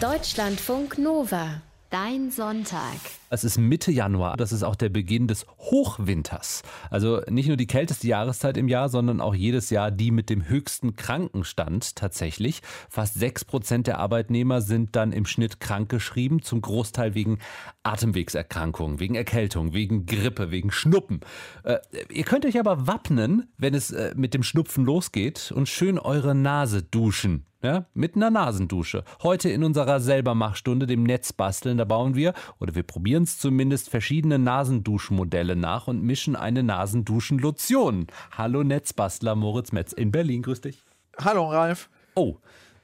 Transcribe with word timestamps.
Deutschlandfunk 0.00 0.96
Nova. 0.96 1.60
Dein 1.90 2.30
Sonntag. 2.30 2.96
Es 3.28 3.44
ist 3.44 3.58
Mitte 3.58 3.92
Januar, 3.92 4.38
das 4.38 4.50
ist 4.50 4.62
auch 4.62 4.76
der 4.76 4.88
Beginn 4.88 5.26
des 5.26 5.44
Hochwinters. 5.58 6.62
Also 6.88 7.20
nicht 7.28 7.48
nur 7.48 7.58
die 7.58 7.66
kälteste 7.66 8.06
Jahreszeit 8.06 8.56
im 8.56 8.66
Jahr, 8.68 8.88
sondern 8.88 9.20
auch 9.20 9.34
jedes 9.34 9.68
Jahr 9.68 9.90
die 9.90 10.10
mit 10.10 10.30
dem 10.30 10.48
höchsten 10.48 10.96
Krankenstand 10.96 11.96
tatsächlich. 11.96 12.62
Fast 12.88 13.18
sechs 13.18 13.44
Prozent 13.44 13.88
der 13.88 13.98
Arbeitnehmer 13.98 14.62
sind 14.62 14.96
dann 14.96 15.12
im 15.12 15.26
Schnitt 15.26 15.60
krankgeschrieben, 15.60 16.40
zum 16.40 16.62
Großteil 16.62 17.14
wegen 17.14 17.38
Atemwegserkrankungen, 17.82 19.00
wegen 19.00 19.16
Erkältung, 19.16 19.74
wegen 19.74 20.06
Grippe, 20.06 20.50
wegen 20.50 20.70
Schnuppen. 20.70 21.20
Äh, 21.62 21.76
ihr 22.08 22.24
könnt 22.24 22.46
euch 22.46 22.58
aber 22.58 22.86
wappnen, 22.86 23.48
wenn 23.58 23.74
es 23.74 23.90
äh, 23.90 24.14
mit 24.16 24.32
dem 24.32 24.44
Schnupfen 24.44 24.86
losgeht 24.86 25.52
und 25.54 25.68
schön 25.68 25.98
eure 25.98 26.34
Nase 26.34 26.82
duschen. 26.82 27.44
Ja, 27.62 27.84
mit 27.92 28.16
einer 28.16 28.30
Nasendusche. 28.30 29.04
Heute 29.22 29.50
in 29.50 29.62
unserer 29.62 30.00
Selbermachstunde, 30.00 30.86
dem 30.86 31.02
Netzbasteln, 31.02 31.76
da 31.76 31.84
bauen 31.84 32.14
wir, 32.14 32.32
oder 32.58 32.74
wir 32.74 32.82
probieren 32.84 33.24
es 33.24 33.38
zumindest, 33.38 33.90
verschiedene 33.90 34.38
Nasenduschmodelle 34.38 35.56
nach 35.56 35.86
und 35.86 36.02
mischen 36.02 36.36
eine 36.36 36.62
Nasenduschenlotion. 36.62 38.06
Hallo 38.30 38.62
Netzbastler 38.62 39.34
Moritz 39.34 39.72
Metz 39.72 39.92
in 39.92 40.10
Berlin, 40.10 40.40
grüß 40.42 40.62
dich. 40.62 40.82
Hallo 41.22 41.50
Ralf. 41.50 41.90
Oh, 42.14 42.38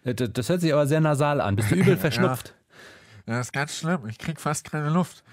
das 0.05 0.51
hört 0.51 0.61
sich 0.61 0.75
aber 0.75 0.87
sehr 0.87 1.01
nasal 1.01 1.41
an. 1.41 1.57
Bist 1.57 1.71
du 1.71 1.77
übel 1.77 1.97
verschnupft? 1.97 2.55
ja, 3.27 3.39
das 3.39 3.47
ist 3.47 3.53
ganz 3.53 3.79
schlimm. 3.79 4.01
Ich 4.11 4.19
krieg 4.19 4.39
fast 4.39 4.71
keine 4.71 4.91
Luft. 4.91 5.25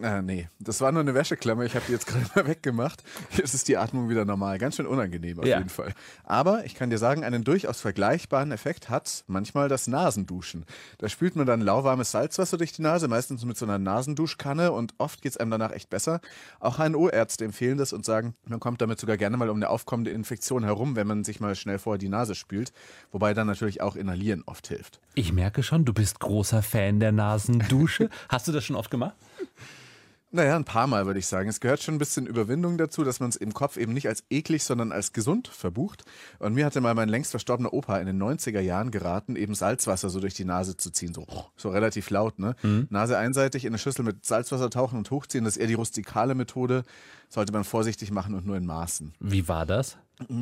Äh, 0.00 0.22
nee, 0.22 0.48
das 0.60 0.80
war 0.80 0.92
nur 0.92 1.00
eine 1.00 1.14
Wäscheklammer. 1.14 1.64
Ich 1.64 1.74
habe 1.74 1.84
die 1.86 1.92
jetzt 1.92 2.06
gerade 2.08 2.26
mal 2.34 2.46
weggemacht. 2.46 3.02
Jetzt 3.36 3.54
ist 3.54 3.68
die 3.68 3.76
Atmung 3.76 4.08
wieder 4.08 4.24
normal. 4.24 4.58
Ganz 4.58 4.76
schön 4.76 4.86
unangenehm 4.86 5.40
auf 5.40 5.46
ja. 5.46 5.58
jeden 5.58 5.70
Fall. 5.70 5.92
Aber 6.24 6.64
ich 6.64 6.74
kann 6.74 6.90
dir 6.90 6.98
sagen, 6.98 7.24
einen 7.24 7.44
durchaus 7.44 7.80
vergleichbaren 7.80 8.52
Effekt 8.52 8.90
hat 8.90 9.24
manchmal 9.26 9.68
das 9.68 9.86
Nasenduschen. 9.86 10.64
Da 10.98 11.08
spült 11.08 11.36
man 11.36 11.46
dann 11.46 11.60
lauwarmes 11.60 12.12
Salzwasser 12.12 12.58
durch 12.58 12.72
die 12.72 12.82
Nase, 12.82 13.08
meistens 13.08 13.44
mit 13.44 13.56
so 13.56 13.66
einer 13.66 13.78
Nasenduschkanne 13.78 14.72
und 14.72 14.94
oft 14.98 15.22
geht 15.22 15.32
es 15.32 15.36
einem 15.36 15.50
danach 15.50 15.72
echt 15.72 15.90
besser. 15.90 16.20
Auch 16.60 16.78
HNO-Ärzte 16.78 17.44
empfehlen 17.44 17.78
das 17.78 17.92
und 17.92 18.04
sagen, 18.04 18.34
man 18.46 18.60
kommt 18.60 18.80
damit 18.80 19.00
sogar 19.00 19.16
gerne 19.16 19.36
mal 19.36 19.50
um 19.50 19.56
eine 19.56 19.68
aufkommende 19.68 20.10
Infektion 20.12 20.64
herum, 20.64 20.96
wenn 20.96 21.06
man 21.06 21.24
sich 21.24 21.40
mal 21.40 21.54
schnell 21.56 21.78
vorher 21.78 21.98
die 21.98 22.08
Nase 22.08 22.34
spült. 22.34 22.72
Wobei 23.10 23.34
dann 23.34 23.46
natürlich 23.46 23.80
auch 23.80 23.96
Inhalieren 23.96 24.44
oft 24.46 24.68
hilft. 24.68 25.00
Ich 25.14 25.32
merke 25.32 25.62
schon, 25.62 25.84
du 25.84 25.92
bist 25.92 26.20
großer 26.20 26.62
Fan 26.62 27.00
der 27.00 27.12
Nasendusche. 27.12 28.10
Hast 28.28 28.46
du 28.46 28.52
das 28.52 28.64
schon 28.64 28.76
oft 28.76 28.90
gemacht? 28.90 29.16
Naja, 30.30 30.56
ein 30.56 30.64
paar 30.64 30.86
Mal 30.86 31.06
würde 31.06 31.18
ich 31.18 31.26
sagen. 31.26 31.48
Es 31.48 31.60
gehört 31.60 31.82
schon 31.82 31.94
ein 31.94 31.98
bisschen 31.98 32.26
Überwindung 32.26 32.76
dazu, 32.76 33.02
dass 33.02 33.18
man 33.18 33.30
es 33.30 33.36
im 33.36 33.54
Kopf 33.54 33.78
eben 33.78 33.94
nicht 33.94 34.08
als 34.08 34.24
eklig, 34.28 34.62
sondern 34.62 34.92
als 34.92 35.14
gesund 35.14 35.48
verbucht. 35.48 36.04
Und 36.38 36.54
mir 36.54 36.66
hatte 36.66 36.82
mal 36.82 36.94
mein 36.94 37.08
längst 37.08 37.30
verstorbener 37.30 37.72
Opa 37.72 37.98
in 37.98 38.06
den 38.06 38.22
90er 38.22 38.60
Jahren 38.60 38.90
geraten, 38.90 39.36
eben 39.36 39.54
Salzwasser 39.54 40.10
so 40.10 40.20
durch 40.20 40.34
die 40.34 40.44
Nase 40.44 40.76
zu 40.76 40.90
ziehen. 40.90 41.14
So, 41.14 41.26
so 41.56 41.70
relativ 41.70 42.10
laut, 42.10 42.38
ne? 42.38 42.56
Mhm. 42.62 42.88
Nase 42.90 43.16
einseitig 43.16 43.64
in 43.64 43.70
eine 43.70 43.78
Schüssel 43.78 44.04
mit 44.04 44.26
Salzwasser 44.26 44.68
tauchen 44.68 44.98
und 44.98 45.10
hochziehen. 45.10 45.44
Das 45.44 45.56
ist 45.56 45.62
eher 45.62 45.68
die 45.68 45.74
rustikale 45.74 46.34
Methode. 46.34 46.84
Sollte 47.30 47.52
man 47.52 47.64
vorsichtig 47.64 48.10
machen 48.10 48.34
und 48.34 48.46
nur 48.46 48.56
in 48.56 48.66
Maßen. 48.66 49.14
Wie 49.20 49.48
war 49.48 49.64
das? 49.64 49.96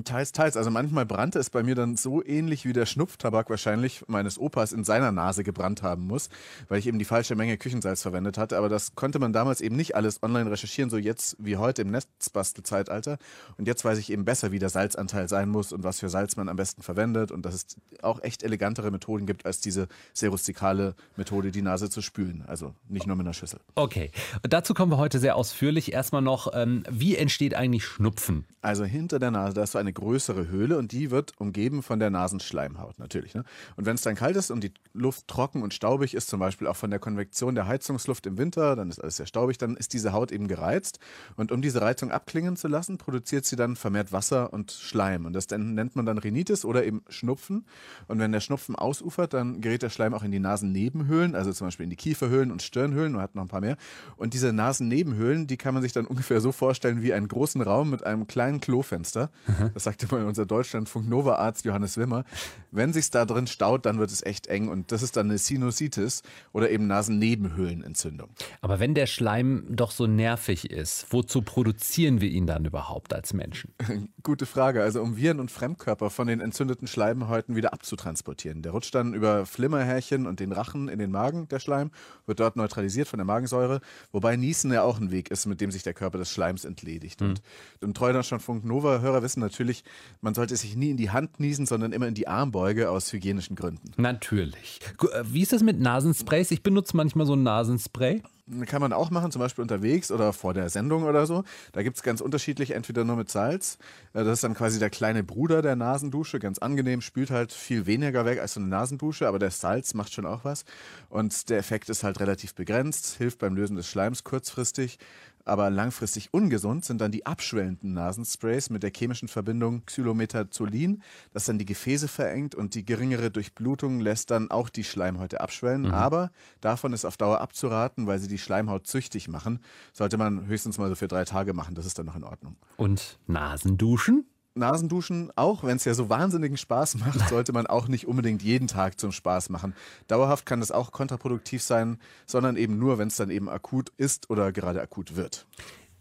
Teils, 0.05 0.33
teils. 0.33 0.57
Also 0.57 0.71
manchmal 0.71 1.05
brannte 1.05 1.39
es 1.39 1.51
bei 1.51 1.63
mir 1.63 1.75
dann 1.75 1.97
so 1.97 2.25
ähnlich 2.25 2.65
wie 2.65 2.73
der 2.73 2.87
Schnupftabak 2.87 3.51
wahrscheinlich 3.51 4.05
meines 4.09 4.39
Opas 4.39 4.73
in 4.73 4.85
seiner 4.85 5.13
Nase 5.13 5.45
gebrannt 5.45 5.83
haben 5.83 6.07
muss, 6.07 6.31
weil 6.69 6.79
ich 6.79 6.87
eben 6.87 6.99
die 6.99 7.05
falsche 7.05 7.35
Menge 7.35 7.59
Küchensalz 7.59 8.01
verwendet 8.01 8.39
hatte. 8.39 8.57
Aber 8.57 8.71
das 8.71 8.95
konnte 8.95 9.19
man 9.19 9.35
damals 9.35 9.61
eben 9.61 9.77
nicht 9.77 9.95
alles 9.95 10.23
online 10.23 10.51
recherchieren, 10.51 10.89
so 10.89 10.97
jetzt 10.97 11.37
wie 11.39 11.59
heute 11.59 11.83
im 11.83 11.91
Netzbastelzeitalter. 11.91 13.19
Und 13.59 13.69
jetzt 13.69 13.85
weiß 13.85 13.99
ich 13.99 14.11
eben 14.11 14.25
besser, 14.25 14.51
wie 14.51 14.59
der 14.59 14.71
Salzanteil 14.71 15.29
sein 15.29 15.51
muss 15.51 15.73
und 15.73 15.85
was 15.85 16.01
für 16.01 16.09
Salz 16.09 16.37
man 16.37 16.49
am 16.49 16.57
besten 16.57 16.83
verwendet 16.83 17.31
und 17.31 17.45
dass 17.45 17.55
es 17.55 17.67
auch 18.01 18.23
echt 18.23 18.43
elegantere 18.43 18.91
Methoden 18.91 19.27
gibt 19.27 19.45
als 19.45 19.61
diese 19.61 19.89
sehr 20.15 20.31
rustikale 20.31 20.95
Methode, 21.17 21.51
die 21.51 21.63
Nase 21.63 21.91
zu 21.91 22.01
spülen. 22.01 22.45
Also 22.47 22.75
nicht 22.89 23.07
nur 23.07 23.17
mit 23.17 23.27
einer 23.27 23.35
Schüssel. 23.35 23.61
Okay, 23.75 24.11
und 24.43 24.55
dazu 24.55 24.73
kommen 24.73 24.91
wir 24.91 24.99
heute 24.99 25.19
sehr 25.19 25.37
ausführlich. 25.37 25.93
Erstmal 25.93 26.23
noch, 26.23 26.53
ähm, 26.55 26.83
wie 26.91 27.17
entsteht 27.17 27.55
eigentlich 27.55 27.85
Schnupfen? 27.85 28.47
Also 28.63 28.85
hinter 28.85 29.21
der 29.21 29.31
Nase, 29.31 29.55
hast 29.67 29.75
du 29.75 29.79
eine 29.79 29.93
größere 29.93 30.47
Höhle 30.47 30.79
und 30.79 30.93
die 30.93 31.11
wird 31.11 31.33
umgeben 31.39 31.83
von 31.83 31.99
der 31.99 32.11
Nasenschleimhaut 32.11 33.01
natürlich. 33.01 33.35
Ne? 33.35 33.43
Und 33.75 33.85
wenn 33.85 33.97
es 33.97 34.03
dann 34.03 34.15
kalt 34.15 34.37
ist 34.37 34.53
und 34.53 34.63
die 34.63 34.73
Luft 34.93 35.27
trocken 35.27 35.63
und 35.65 35.75
staubig 35.75 36.15
ist, 36.15 36.29
zum 36.29 36.39
Beispiel 36.39 36.69
auch 36.69 36.77
von 36.77 36.91
der 36.91 37.01
Konvektion 37.01 37.57
der 37.57 37.67
Heizungsluft 37.67 38.27
im 38.27 38.39
Winter, 38.39 38.77
dann 38.77 38.89
ist 38.91 39.01
alles 39.01 39.17
sehr 39.17 39.27
staubig, 39.27 39.59
dann 39.59 39.77
ist 39.77 39.93
diese 39.93 40.13
Haut 40.13 40.31
eben 40.31 40.47
gereizt. 40.47 41.01
Und 41.35 41.51
um 41.51 41.63
diese 41.63 41.83
Reizung 41.83 42.13
abklingen 42.13 42.57
zu 42.57 42.69
lassen, 42.69 42.97
produziert 42.97 43.45
sie 43.45 43.57
dann 43.57 43.75
vermehrt 43.75 44.13
Wasser 44.13 44.53
und 44.53 44.71
Schleim. 44.71 45.27
Und 45.27 45.33
das 45.33 45.49
nennt 45.51 45.97
man 45.97 46.07
dann 46.07 46.19
Rhinitis 46.19 46.65
oder 46.65 46.85
eben 46.85 47.03
Schnupfen. 47.09 47.67
Und 48.07 48.21
wenn 48.21 48.31
der 48.31 48.41
Schnupfen 48.41 48.77
ausufert, 48.77 49.35
dann 49.35 49.61
gerät 49.61 49.83
der 49.83 49.91
Schleim 49.91 50.15
auch 50.15 50.23
in 50.23 50.31
die 50.31 50.39
Nasennebenhöhlen, 50.39 51.35
also 51.35 51.53
zum 51.53 51.67
Beispiel 51.67 51.85
in 51.85 51.91
die 51.91 51.97
Kieferhöhlen 51.97 52.53
und 52.53 52.63
Stirnhöhlen, 52.63 53.13
man 53.13 53.23
hat 53.23 53.35
noch 53.35 53.43
ein 53.43 53.49
paar 53.49 53.61
mehr. 53.61 53.77
Und 54.17 54.33
diese 54.33 54.53
Nasennebenhöhlen, 54.53 55.49
die 55.49 55.57
kann 55.57 55.75
man 55.75 55.83
sich 55.83 55.93
dann 55.93 56.07
ungefähr 56.07 56.41
so 56.41 56.53
vorstellen 56.53 57.03
wie 57.03 57.13
einen 57.13 57.29
großen 57.29 57.61
Raum 57.61 57.91
mit 57.91 58.05
einem 58.05 58.27
kleinen 58.27 58.61
Klofenster. 58.61 59.31
Das 59.75 59.85
sagte 59.85 60.07
mal 60.11 60.25
unser 60.25 60.47
Deutschlandfunk 60.47 61.09
Nova 61.09 61.37
Arzt 61.37 61.65
Johannes 61.65 61.97
Wimmer. 61.97 62.25
Wenn 62.71 62.93
sich's 62.93 63.11
da 63.11 63.25
drin 63.25 63.47
staut, 63.47 63.87
dann 63.87 63.99
wird 63.99 64.11
es 64.11 64.25
echt 64.25 64.47
eng 64.47 64.69
und 64.69 64.93
das 64.93 65.03
ist 65.03 65.17
dann 65.17 65.29
eine 65.29 65.39
Sinusitis 65.39 66.23
oder 66.53 66.71
eben 66.71 66.87
Nasennebenhöhlenentzündung. 66.87 68.31
Aber 68.61 68.81
wenn 68.81 68.95
der 68.95 69.07
Schleim 69.07 69.65
doch 69.71 69.91
so 69.91 70.07
nervig 70.07 70.71
ist, 70.71 71.07
wozu 71.11 71.43
produzieren 71.43 72.21
wir 72.21 72.29
ihn 72.29 72.47
dann 72.47 72.65
überhaupt 72.65 73.15
als 73.15 73.33
Menschen? 73.33 73.73
Gute 74.23 74.47
Frage. 74.47 74.83
Also 74.83 75.03
um 75.03 75.17
Viren 75.17 75.41
und 75.41 75.51
Fremdkörper 75.51 76.11
von 76.11 76.27
den 76.27 76.41
entzündeten 76.41 76.87
Schleimhäuten 76.87 77.57
wieder 77.57 77.73
abzutransportieren. 77.73 78.63
Der 78.63 78.73
rutscht 78.73 78.95
dann 78.95 79.15
über 79.15 79.47
Flimmerhärchen 79.47 80.27
und 80.27 80.41
den 80.41 80.53
Rachen 80.53 80.89
in 80.89 80.99
den 80.99 81.11
Magen, 81.11 81.49
der 81.49 81.61
Schleim, 81.61 81.91
wird 82.27 82.41
dort 82.41 82.57
neutralisiert 82.57 83.09
von 83.09 83.19
der 83.19 83.27
Magensäure, 83.27 83.81
wobei 84.13 84.37
Niesen 84.37 84.73
ja 84.73 84.83
auch 84.83 85.01
ein 85.01 85.11
Weg 85.11 85.31
ist, 85.31 85.47
mit 85.47 85.61
dem 85.61 85.71
sich 85.71 85.83
der 85.83 85.95
Körper 85.95 86.19
des 86.19 86.31
Schleims 86.31 86.65
entledigt. 86.65 87.21
Mhm. 87.21 87.31
Und 87.31 87.43
im 87.81 87.95
Treulandstandfunk 87.95 88.65
Nova-Hörer 88.65 89.23
wissen 89.23 89.41
natürlich, 89.47 89.85
man 90.21 90.35
sollte 90.35 90.57
sich 90.57 90.77
nie 90.77 90.91
in 90.91 90.97
die 90.97 91.11
Hand 91.11 91.41
niesen, 91.41 91.67
sondern 91.67 91.93
immer 91.93 92.09
in 92.09 92.15
die 92.15 92.29
Armbeuge 92.29 92.91
aus 92.91 93.13
hygienischen 93.13 93.57
Gründen. 93.57 93.93
Natürlich. 93.97 94.81
Äh, 95.01 95.23
wie 95.25 95.43
ist 95.43 95.53
das 95.53 95.63
mit 95.63 95.81
Nasensprays? 95.81 96.51
Ich 96.51 96.63
benutze 96.63 96.97
manchmal 96.97 97.27
so 97.27 97.35
ein 97.35 97.43
Nasenspray. 97.43 98.23
Kann 98.67 98.81
man 98.81 98.93
auch 98.93 99.11
machen, 99.11 99.33
zum 99.33 99.41
Beispiel 99.41 99.63
unterwegs 99.63 100.13
oder 100.13 100.33
vor 100.33 100.55
der 100.55 100.69
Sendung 100.69 101.03
oder 101.03 101.27
so. 101.27 101.43
Da 101.73 101.83
gibt 101.83 101.97
es 101.97 102.05
ganz 102.05 102.21
unterschiedlich, 102.21 102.71
entweder 102.71 103.03
nur 103.03 103.17
mit 103.17 103.29
Salz. 103.29 103.79
Äh, 104.13 104.25
das 104.25 104.35
ist 104.35 104.45
dann 104.45 104.55
quasi 104.55 104.79
der 104.79 104.91
kleine 104.91 105.25
Bruder 105.25 105.63
der 105.63 105.75
Nasendusche. 105.75 106.39
Ganz 106.39 106.59
angenehm, 106.59 107.01
spült 107.01 107.31
halt 107.31 107.53
viel 107.53 107.87
weniger 107.87 108.25
weg 108.25 108.41
als 108.41 108.55
so 108.55 108.61
eine 108.61 108.69
Nasendusche, 108.69 109.27
aber 109.27 109.39
der 109.39 109.51
Salz 109.51 109.95
macht 109.95 110.13
schon 110.13 110.27
auch 110.27 110.45
was. 110.45 110.65
Und 111.09 111.51
der 111.51 111.59
Effekt 111.59 111.89
ist 111.89 112.05
halt 112.05 112.21
relativ 112.21 112.55
begrenzt, 112.55 113.17
hilft 113.17 113.39
beim 113.39 113.57
Lösen 113.57 113.77
des 113.77 113.89
Schleims 113.89 114.23
kurzfristig. 114.23 114.99
Aber 115.47 115.71
langfristig 115.71 116.35
ungesund 116.35 116.85
sind 116.85 117.01
dann 117.01 117.13
die 117.13 117.25
abschwellenden 117.25 117.95
Nasensprays 117.95 118.69
mit 118.69 118.83
der 118.83 118.91
chemischen 118.95 119.29
Verbindung 119.29 119.87
Xylometazolin, 119.87 121.03
das 121.33 121.45
dann 121.45 121.59
die 121.59 121.65
Gefäße 121.65 122.09
verengt 122.09 122.57
und 122.57 122.75
die 122.75 122.85
geringere 122.85 123.31
Durchblutung 123.31 124.01
lässt 124.01 124.33
dann 124.33 124.51
auch 124.51 124.69
die 124.69 124.83
Schleimhäute 124.83 125.41
abschwellen. 125.41 125.83
Mhm. 125.83 125.95
Aber 125.95 126.33
davon 126.61 126.93
ist 126.93 127.05
auf 127.05 127.17
Dauer 127.17 127.41
abzuraten, 127.41 128.09
weil 128.09 128.19
sie 128.19 128.29
die 128.29 128.39
Schleimhaut 128.39 128.89
züchtig 128.89 129.29
machen. 129.29 129.61
Sollte 129.93 130.19
man 130.19 130.47
höchstens 130.47 130.79
mal 130.79 130.89
so 130.89 130.97
für 130.97 131.09
drei 131.09 131.25
Tage 131.25 131.55
machen, 131.55 131.77
das 131.77 131.87
ist 131.87 131.97
dann 131.99 132.07
noch 132.07 132.17
in 132.17 132.25
Ordnung. 132.25 132.57
Und 132.77 133.21
Nasenduschen? 133.29 134.27
Nasenduschen, 134.57 135.31
auch 135.37 135.65
wenn 135.65 135.77
es 135.77 135.85
ja 135.85 135.95
so 135.95 136.09
wahnsinnigen 136.09 136.57
Spaß 136.57 136.97
macht, 136.97 137.29
sollte 137.29 137.53
man 137.53 137.67
auch 137.67 137.89
nicht 137.89 138.07
unbedingt 138.07 138.43
jeden 138.43 138.69
Tag 138.69 138.99
zum 138.99 139.13
Spaß 139.13 139.51
machen. 139.51 139.75
Dauerhaft 140.09 140.47
kann 140.47 140.61
das 140.61 140.71
auch 140.71 140.93
kontraproduktiv 140.93 141.63
sein, 141.63 141.99
sondern 142.27 142.57
eben 142.57 142.79
nur, 142.79 142.99
wenn 142.99 143.09
es 143.09 143.17
dann 143.17 143.31
eben 143.31 143.49
akut 143.49 143.93
ist 143.97 144.31
oder 144.31 144.53
gerade 144.53 144.81
akut 144.81 145.17
wird. 145.17 145.47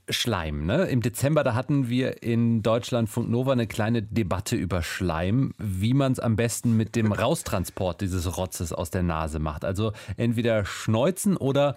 Schleim, 0.09 0.65
ne? 0.65 0.85
Im 0.85 1.01
Dezember, 1.01 1.43
da 1.43 1.55
hatten 1.55 1.89
wir 1.89 2.21
in 2.21 2.61
Deutschland 2.61 3.09
Funk 3.09 3.29
Nova 3.29 3.53
eine 3.53 3.65
kleine 3.65 4.03
Debatte 4.03 4.55
über 4.55 4.83
Schleim, 4.83 5.53
wie 5.57 5.93
man 5.93 6.11
es 6.11 6.19
am 6.19 6.35
besten 6.35 6.77
mit 6.77 6.95
dem 6.95 7.11
Raustransport 7.11 8.01
dieses 8.01 8.37
Rotzes 8.37 8.71
aus 8.71 8.91
der 8.91 9.03
Nase 9.03 9.39
macht. 9.39 9.65
Also 9.65 9.93
entweder 10.17 10.63
schneuzen 10.65 11.37
oder 11.37 11.75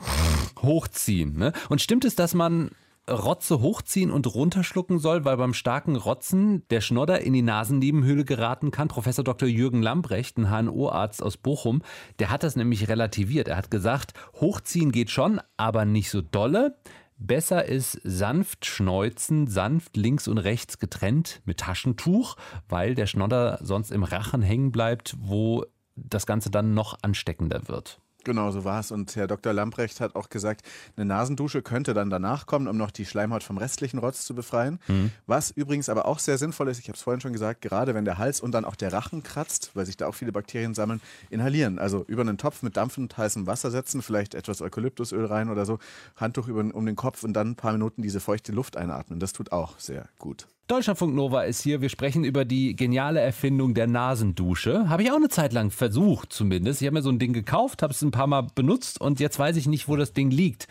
hochziehen. 0.60 1.38
Ne? 1.38 1.52
Und 1.70 1.80
stimmt 1.80 2.04
es, 2.04 2.16
dass 2.16 2.34
man 2.34 2.70
Rotze 3.08 3.60
hochziehen 3.60 4.10
und 4.10 4.32
runterschlucken 4.34 4.98
soll, 4.98 5.24
weil 5.24 5.36
beim 5.36 5.54
starken 5.54 5.96
Rotzen 5.96 6.62
der 6.70 6.80
Schnodder 6.80 7.20
in 7.20 7.32
die 7.32 7.42
Nasennebenhöhle 7.42 8.24
geraten 8.24 8.70
kann. 8.70 8.88
Professor 8.88 9.24
Dr. 9.24 9.48
Jürgen 9.48 9.82
Lambrecht, 9.82 10.38
ein 10.38 10.50
HNO-Arzt 10.50 11.22
aus 11.22 11.36
Bochum, 11.36 11.82
der 12.18 12.30
hat 12.30 12.42
das 12.42 12.56
nämlich 12.56 12.88
relativiert. 12.88 13.48
Er 13.48 13.56
hat 13.56 13.70
gesagt, 13.70 14.12
hochziehen 14.40 14.92
geht 14.92 15.10
schon, 15.10 15.40
aber 15.56 15.84
nicht 15.84 16.10
so 16.10 16.20
dolle. 16.20 16.76
Besser 17.16 17.64
ist 17.64 18.00
sanft 18.04 18.64
schneuzen, 18.64 19.48
sanft 19.48 19.96
links 19.96 20.28
und 20.28 20.38
rechts 20.38 20.78
getrennt 20.78 21.42
mit 21.44 21.58
Taschentuch, 21.58 22.36
weil 22.68 22.94
der 22.94 23.06
Schnodder 23.06 23.58
sonst 23.60 23.90
im 23.90 24.04
Rachen 24.04 24.40
hängen 24.40 24.70
bleibt, 24.70 25.16
wo 25.18 25.64
das 25.96 26.26
Ganze 26.26 26.50
dann 26.50 26.74
noch 26.74 26.96
ansteckender 27.02 27.66
wird. 27.66 28.00
Genau, 28.28 28.50
so 28.50 28.62
war 28.62 28.80
es. 28.80 28.90
Und 28.90 29.16
Herr 29.16 29.26
Dr. 29.26 29.54
Lamprecht 29.54 30.02
hat 30.02 30.14
auch 30.14 30.28
gesagt, 30.28 30.60
eine 30.98 31.06
Nasendusche 31.06 31.62
könnte 31.62 31.94
dann 31.94 32.10
danach 32.10 32.44
kommen, 32.44 32.68
um 32.68 32.76
noch 32.76 32.90
die 32.90 33.06
Schleimhaut 33.06 33.42
vom 33.42 33.56
restlichen 33.56 33.96
Rotz 33.96 34.26
zu 34.26 34.34
befreien. 34.34 34.80
Mhm. 34.86 35.12
Was 35.26 35.50
übrigens 35.50 35.88
aber 35.88 36.04
auch 36.04 36.18
sehr 36.18 36.36
sinnvoll 36.36 36.68
ist, 36.68 36.78
ich 36.78 36.88
habe 36.88 36.96
es 36.96 37.00
vorhin 37.00 37.22
schon 37.22 37.32
gesagt, 37.32 37.62
gerade 37.62 37.94
wenn 37.94 38.04
der 38.04 38.18
Hals 38.18 38.42
und 38.42 38.52
dann 38.52 38.66
auch 38.66 38.76
der 38.76 38.92
Rachen 38.92 39.22
kratzt, 39.22 39.70
weil 39.72 39.86
sich 39.86 39.96
da 39.96 40.08
auch 40.08 40.14
viele 40.14 40.30
Bakterien 40.30 40.74
sammeln, 40.74 41.00
inhalieren. 41.30 41.78
Also 41.78 42.04
über 42.06 42.20
einen 42.20 42.36
Topf 42.36 42.62
mit 42.62 42.76
dampfend 42.76 43.16
heißem 43.16 43.46
Wasser 43.46 43.70
setzen, 43.70 44.02
vielleicht 44.02 44.34
etwas 44.34 44.60
Eukalyptusöl 44.60 45.24
rein 45.24 45.48
oder 45.48 45.64
so, 45.64 45.78
Handtuch 46.16 46.48
über, 46.48 46.60
um 46.60 46.84
den 46.84 46.96
Kopf 46.96 47.24
und 47.24 47.32
dann 47.32 47.52
ein 47.52 47.56
paar 47.56 47.72
Minuten 47.72 48.02
diese 48.02 48.20
feuchte 48.20 48.52
Luft 48.52 48.76
einatmen. 48.76 49.20
Das 49.20 49.32
tut 49.32 49.52
auch 49.52 49.78
sehr 49.78 50.06
gut. 50.18 50.48
Deutschlandfunk 50.68 51.14
Nova 51.14 51.44
ist 51.44 51.62
hier. 51.62 51.80
Wir 51.80 51.88
sprechen 51.88 52.24
über 52.24 52.44
die 52.44 52.76
geniale 52.76 53.20
Erfindung 53.20 53.72
der 53.72 53.86
Nasendusche. 53.86 54.90
Habe 54.90 55.02
ich 55.02 55.10
auch 55.10 55.16
eine 55.16 55.30
Zeit 55.30 55.54
lang 55.54 55.70
versucht, 55.70 56.30
zumindest. 56.30 56.82
Ich 56.82 56.86
habe 56.86 56.98
mir 56.98 57.02
so 57.02 57.08
ein 57.08 57.18
Ding 57.18 57.32
gekauft, 57.32 57.82
habe 57.82 57.94
es 57.94 58.02
ein 58.02 58.10
paar 58.10 58.26
Mal 58.26 58.48
benutzt 58.54 59.00
und 59.00 59.18
jetzt 59.18 59.38
weiß 59.38 59.56
ich 59.56 59.66
nicht, 59.66 59.88
wo 59.88 59.96
das 59.96 60.12
Ding 60.12 60.30
liegt. 60.30 60.68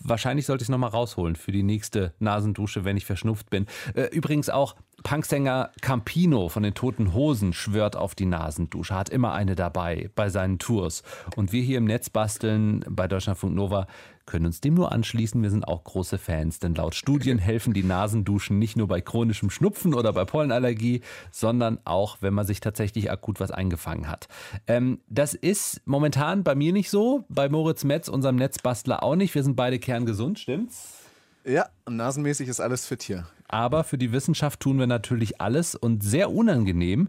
Wahrscheinlich 0.00 0.44
sollte 0.44 0.62
ich 0.62 0.66
es 0.66 0.70
nochmal 0.70 0.90
rausholen 0.90 1.36
für 1.36 1.50
die 1.50 1.62
nächste 1.62 2.12
Nasendusche, 2.18 2.84
wenn 2.84 2.98
ich 2.98 3.06
verschnupft 3.06 3.48
bin. 3.48 3.64
Äh, 3.94 4.08
übrigens 4.08 4.50
auch 4.50 4.76
Punksänger 5.02 5.70
Campino 5.80 6.48
von 6.48 6.62
den 6.62 6.74
Toten 6.74 7.14
Hosen 7.14 7.52
schwört 7.52 7.96
auf 7.96 8.14
die 8.14 8.26
Nasendusche, 8.26 8.94
hat 8.94 9.08
immer 9.08 9.32
eine 9.32 9.54
dabei 9.54 10.10
bei 10.14 10.28
seinen 10.28 10.58
Tours. 10.58 11.02
Und 11.36 11.52
wir 11.52 11.62
hier 11.62 11.78
im 11.78 11.84
Netz 11.84 12.10
basteln 12.10 12.84
bei 12.88 13.08
Deutschlandfunk 13.08 13.54
Nova 13.54 13.86
können 14.26 14.46
uns 14.46 14.60
dem 14.60 14.74
nur 14.74 14.92
anschließen. 14.92 15.42
Wir 15.42 15.50
sind 15.50 15.66
auch 15.66 15.84
große 15.84 16.18
Fans, 16.18 16.58
denn 16.58 16.74
laut 16.74 16.94
Studien 16.94 17.38
helfen 17.38 17.72
die 17.72 17.82
Nasenduschen 17.82 18.58
nicht 18.58 18.76
nur 18.76 18.86
bei 18.86 19.00
chronischem 19.00 19.50
Schnupfen 19.50 19.94
oder 19.94 20.12
bei 20.12 20.24
Pollenallergie, 20.24 21.02
sondern 21.30 21.78
auch, 21.84 22.18
wenn 22.20 22.34
man 22.34 22.46
sich 22.46 22.60
tatsächlich 22.60 23.10
akut 23.10 23.40
was 23.40 23.50
eingefangen 23.50 24.08
hat. 24.08 24.28
Ähm, 24.66 25.00
das 25.08 25.34
ist 25.34 25.82
momentan 25.86 26.44
bei 26.44 26.54
mir 26.54 26.72
nicht 26.72 26.90
so, 26.90 27.24
bei 27.28 27.48
Moritz 27.48 27.84
Metz, 27.84 28.08
unserem 28.08 28.36
Netzbastler, 28.36 29.02
auch 29.02 29.16
nicht. 29.16 29.34
Wir 29.34 29.42
sind 29.42 29.56
beide 29.56 29.78
kerngesund, 29.78 30.38
stimmt's? 30.38 31.01
Ja, 31.44 31.66
nasenmäßig 31.88 32.48
ist 32.48 32.60
alles 32.60 32.86
fit 32.86 33.02
hier. 33.02 33.26
Aber 33.48 33.84
für 33.84 33.98
die 33.98 34.12
Wissenschaft 34.12 34.60
tun 34.60 34.78
wir 34.78 34.86
natürlich 34.86 35.40
alles 35.40 35.74
und 35.74 36.02
sehr 36.02 36.30
unangenehm 36.30 37.08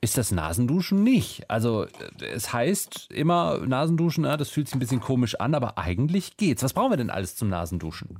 ist 0.00 0.18
das 0.18 0.32
Nasenduschen 0.32 1.04
nicht. 1.04 1.48
Also 1.48 1.86
es 2.20 2.52
heißt 2.52 3.10
immer 3.12 3.58
Nasenduschen, 3.58 4.24
das 4.24 4.50
fühlt 4.50 4.66
sich 4.66 4.74
ein 4.74 4.80
bisschen 4.80 5.00
komisch 5.00 5.36
an, 5.36 5.54
aber 5.54 5.78
eigentlich 5.78 6.36
geht's. 6.36 6.62
Was 6.62 6.72
brauchen 6.72 6.90
wir 6.90 6.96
denn 6.96 7.10
alles 7.10 7.36
zum 7.36 7.48
Nasenduschen? 7.48 8.18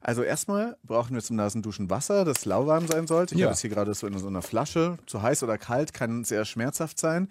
Also 0.00 0.22
erstmal 0.22 0.78
brauchen 0.82 1.14
wir 1.14 1.22
zum 1.22 1.36
Nasenduschen 1.36 1.90
Wasser, 1.90 2.24
das 2.24 2.46
lauwarm 2.46 2.86
sein 2.86 3.06
sollte. 3.06 3.34
Ich 3.34 3.40
ja. 3.40 3.46
habe 3.46 3.54
es 3.54 3.60
hier 3.60 3.70
gerade 3.70 3.92
so 3.92 4.06
in 4.06 4.18
so 4.18 4.26
einer 4.26 4.42
Flasche. 4.42 4.96
Zu 5.06 5.20
heiß 5.20 5.42
oder 5.42 5.58
kalt 5.58 5.92
kann 5.92 6.24
sehr 6.24 6.46
schmerzhaft 6.46 6.98
sein. 6.98 7.28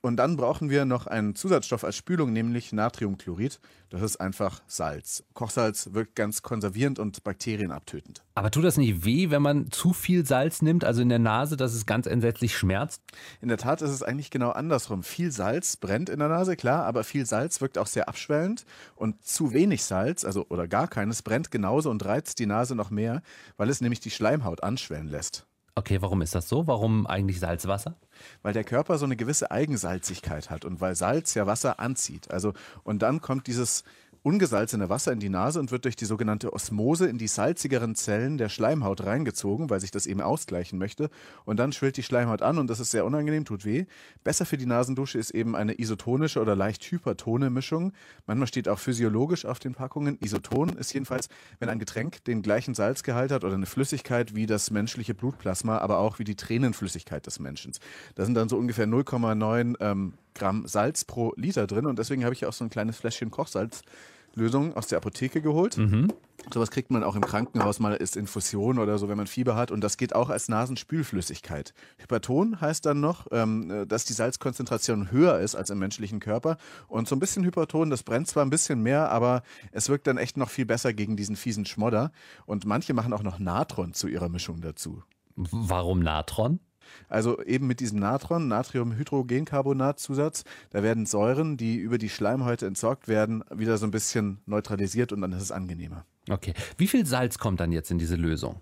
Und 0.00 0.16
dann 0.16 0.36
brauchen 0.36 0.70
wir 0.70 0.86
noch 0.86 1.06
einen 1.06 1.34
Zusatzstoff 1.34 1.84
als 1.84 1.94
Spülung, 1.94 2.32
nämlich 2.32 2.72
Natriumchlorid. 2.72 3.60
Das 3.90 4.02
ist 4.02 4.20
einfach 4.20 4.62
Salz. 4.66 5.24
Kochsalz 5.34 5.90
wirkt 5.92 6.14
ganz 6.14 6.42
konservierend 6.42 6.98
und 6.98 7.22
bakterienabtötend. 7.22 8.22
Aber 8.34 8.50
tut 8.50 8.64
das 8.64 8.76
nicht 8.76 9.04
weh, 9.04 9.30
wenn 9.30 9.42
man 9.42 9.70
zu 9.70 9.92
viel 9.92 10.24
Salz 10.24 10.62
nimmt, 10.62 10.84
also 10.84 11.02
in 11.02 11.08
der 11.08 11.18
Nase, 11.18 11.56
dass 11.56 11.74
es 11.74 11.86
ganz 11.86 12.06
entsetzlich 12.06 12.56
schmerzt? 12.56 13.02
In 13.42 13.48
der 13.48 13.58
Tat 13.58 13.82
ist 13.82 13.90
es 13.90 14.02
eigentlich 14.02 14.30
genau 14.30 14.50
andersrum. 14.50 15.02
Viel 15.02 15.32
Salz 15.32 15.76
brennt 15.76 16.08
in 16.08 16.20
der 16.20 16.28
Nase, 16.28 16.56
klar, 16.56 16.86
aber 16.86 17.04
viel 17.04 17.26
Salz 17.26 17.60
wirkt 17.60 17.76
auch 17.76 17.88
sehr 17.88 18.08
abschwellend. 18.08 18.64
Und 18.94 19.24
zu 19.24 19.52
wenig 19.52 19.84
Salz, 19.84 20.24
also 20.24 20.46
oder 20.48 20.68
gar 20.68 20.88
keines, 20.88 21.22
brennt 21.22 21.50
genauso 21.50 21.90
und 21.90 21.99
reizt 22.04 22.38
die 22.38 22.46
Nase 22.46 22.74
noch 22.74 22.90
mehr, 22.90 23.22
weil 23.56 23.68
es 23.68 23.80
nämlich 23.80 24.00
die 24.00 24.10
Schleimhaut 24.10 24.62
anschwellen 24.62 25.08
lässt. 25.08 25.46
Okay, 25.74 26.02
warum 26.02 26.20
ist 26.20 26.34
das 26.34 26.48
so? 26.48 26.66
Warum 26.66 27.06
eigentlich 27.06 27.40
Salzwasser? 27.40 27.96
Weil 28.42 28.52
der 28.52 28.64
Körper 28.64 28.98
so 28.98 29.04
eine 29.04 29.16
gewisse 29.16 29.50
Eigensalzigkeit 29.50 30.50
hat 30.50 30.64
und 30.64 30.80
weil 30.80 30.94
Salz 30.94 31.34
ja 31.34 31.46
Wasser 31.46 31.80
anzieht. 31.80 32.30
Also 32.30 32.52
und 32.82 33.02
dann 33.02 33.20
kommt 33.20 33.46
dieses 33.46 33.84
ungesalzene 34.22 34.88
Wasser 34.88 35.12
in 35.12 35.20
die 35.20 35.28
Nase 35.28 35.60
und 35.60 35.70
wird 35.70 35.84
durch 35.84 35.96
die 35.96 36.04
sogenannte 36.04 36.52
Osmose 36.52 37.06
in 37.06 37.18
die 37.18 37.28
salzigeren 37.28 37.94
Zellen 37.94 38.38
der 38.38 38.48
Schleimhaut 38.48 39.04
reingezogen, 39.04 39.70
weil 39.70 39.80
sich 39.80 39.90
das 39.90 40.06
eben 40.06 40.20
ausgleichen 40.20 40.78
möchte. 40.78 41.10
Und 41.44 41.58
dann 41.58 41.72
schwillt 41.72 41.96
die 41.96 42.02
Schleimhaut 42.02 42.42
an 42.42 42.58
und 42.58 42.68
das 42.68 42.80
ist 42.80 42.90
sehr 42.90 43.04
unangenehm, 43.04 43.44
tut 43.44 43.64
weh. 43.64 43.86
Besser 44.22 44.44
für 44.44 44.58
die 44.58 44.66
Nasendusche 44.66 45.18
ist 45.18 45.30
eben 45.30 45.56
eine 45.56 45.78
isotonische 45.80 46.40
oder 46.40 46.54
leicht 46.54 46.84
hypertone 46.84 47.50
Mischung. 47.50 47.92
Manchmal 48.26 48.48
steht 48.48 48.68
auch 48.68 48.78
physiologisch 48.78 49.46
auf 49.46 49.58
den 49.58 49.74
Packungen. 49.74 50.18
Isoton 50.20 50.70
ist 50.70 50.92
jedenfalls, 50.92 51.28
wenn 51.58 51.68
ein 51.68 51.78
Getränk 51.78 52.22
den 52.24 52.42
gleichen 52.42 52.74
Salzgehalt 52.74 53.32
hat 53.32 53.44
oder 53.44 53.54
eine 53.54 53.66
Flüssigkeit 53.66 54.34
wie 54.34 54.46
das 54.46 54.70
menschliche 54.70 55.14
Blutplasma, 55.14 55.78
aber 55.78 55.98
auch 55.98 56.18
wie 56.18 56.24
die 56.24 56.36
Tränenflüssigkeit 56.36 57.26
des 57.26 57.38
Menschen. 57.38 57.72
Da 58.14 58.24
sind 58.24 58.34
dann 58.34 58.48
so 58.48 58.56
ungefähr 58.56 58.86
0,9 58.86 59.76
ähm, 59.80 60.14
Gramm 60.34 60.66
Salz 60.66 61.04
pro 61.04 61.32
Liter 61.36 61.66
drin 61.66 61.86
und 61.86 61.98
deswegen 61.98 62.24
habe 62.24 62.34
ich 62.34 62.46
auch 62.46 62.52
so 62.52 62.64
ein 62.64 62.70
kleines 62.70 62.96
Fläschchen 62.96 63.30
Kochsalzlösung 63.30 64.74
aus 64.76 64.86
der 64.86 64.98
Apotheke 64.98 65.42
geholt. 65.42 65.76
Mhm. 65.76 66.08
Sowas 66.52 66.70
kriegt 66.70 66.90
man 66.90 67.04
auch 67.04 67.16
im 67.16 67.20
Krankenhaus 67.20 67.78
mal 67.80 67.96
als 67.96 68.16
Infusion 68.16 68.78
oder 68.78 68.98
so, 68.98 69.08
wenn 69.08 69.16
man 69.16 69.26
Fieber 69.26 69.56
hat. 69.56 69.70
Und 69.70 69.82
das 69.82 69.96
geht 69.96 70.14
auch 70.14 70.30
als 70.30 70.48
Nasenspülflüssigkeit. 70.48 71.74
Hyperton 71.98 72.60
heißt 72.60 72.86
dann 72.86 73.00
noch, 73.00 73.26
ähm, 73.30 73.84
dass 73.86 74.04
die 74.06 74.14
Salzkonzentration 74.14 75.10
höher 75.12 75.38
ist 75.38 75.54
als 75.54 75.70
im 75.70 75.78
menschlichen 75.78 76.18
Körper. 76.18 76.56
Und 76.88 77.08
so 77.08 77.14
ein 77.14 77.20
bisschen 77.20 77.44
Hyperton, 77.44 77.90
das 77.90 78.02
brennt 78.02 78.26
zwar 78.26 78.44
ein 78.44 78.50
bisschen 78.50 78.82
mehr, 78.82 79.10
aber 79.10 79.42
es 79.70 79.88
wirkt 79.88 80.06
dann 80.06 80.16
echt 80.16 80.36
noch 80.36 80.50
viel 80.50 80.66
besser 80.66 80.92
gegen 80.92 81.16
diesen 81.16 81.36
fiesen 81.36 81.66
Schmodder. 81.66 82.10
Und 82.46 82.64
manche 82.64 82.94
machen 82.94 83.12
auch 83.12 83.22
noch 83.22 83.38
Natron 83.38 83.92
zu 83.92 84.08
ihrer 84.08 84.28
Mischung 84.28 84.60
dazu. 84.62 85.02
Warum 85.36 86.00
Natron? 86.00 86.60
Also 87.08 87.42
eben 87.42 87.66
mit 87.66 87.80
diesem 87.80 87.98
Natron, 87.98 88.48
Natriumhydrogencarbonat-Zusatz, 88.48 90.44
da 90.70 90.82
werden 90.82 91.06
Säuren, 91.06 91.56
die 91.56 91.76
über 91.76 91.98
die 91.98 92.08
Schleimhäute 92.08 92.66
entsorgt 92.66 93.08
werden, 93.08 93.44
wieder 93.54 93.78
so 93.78 93.86
ein 93.86 93.90
bisschen 93.90 94.40
neutralisiert 94.46 95.12
und 95.12 95.20
dann 95.20 95.32
ist 95.32 95.42
es 95.42 95.52
angenehmer. 95.52 96.04
Okay. 96.28 96.54
Wie 96.76 96.86
viel 96.86 97.06
Salz 97.06 97.38
kommt 97.38 97.60
dann 97.60 97.72
jetzt 97.72 97.90
in 97.90 97.98
diese 97.98 98.16
Lösung? 98.16 98.60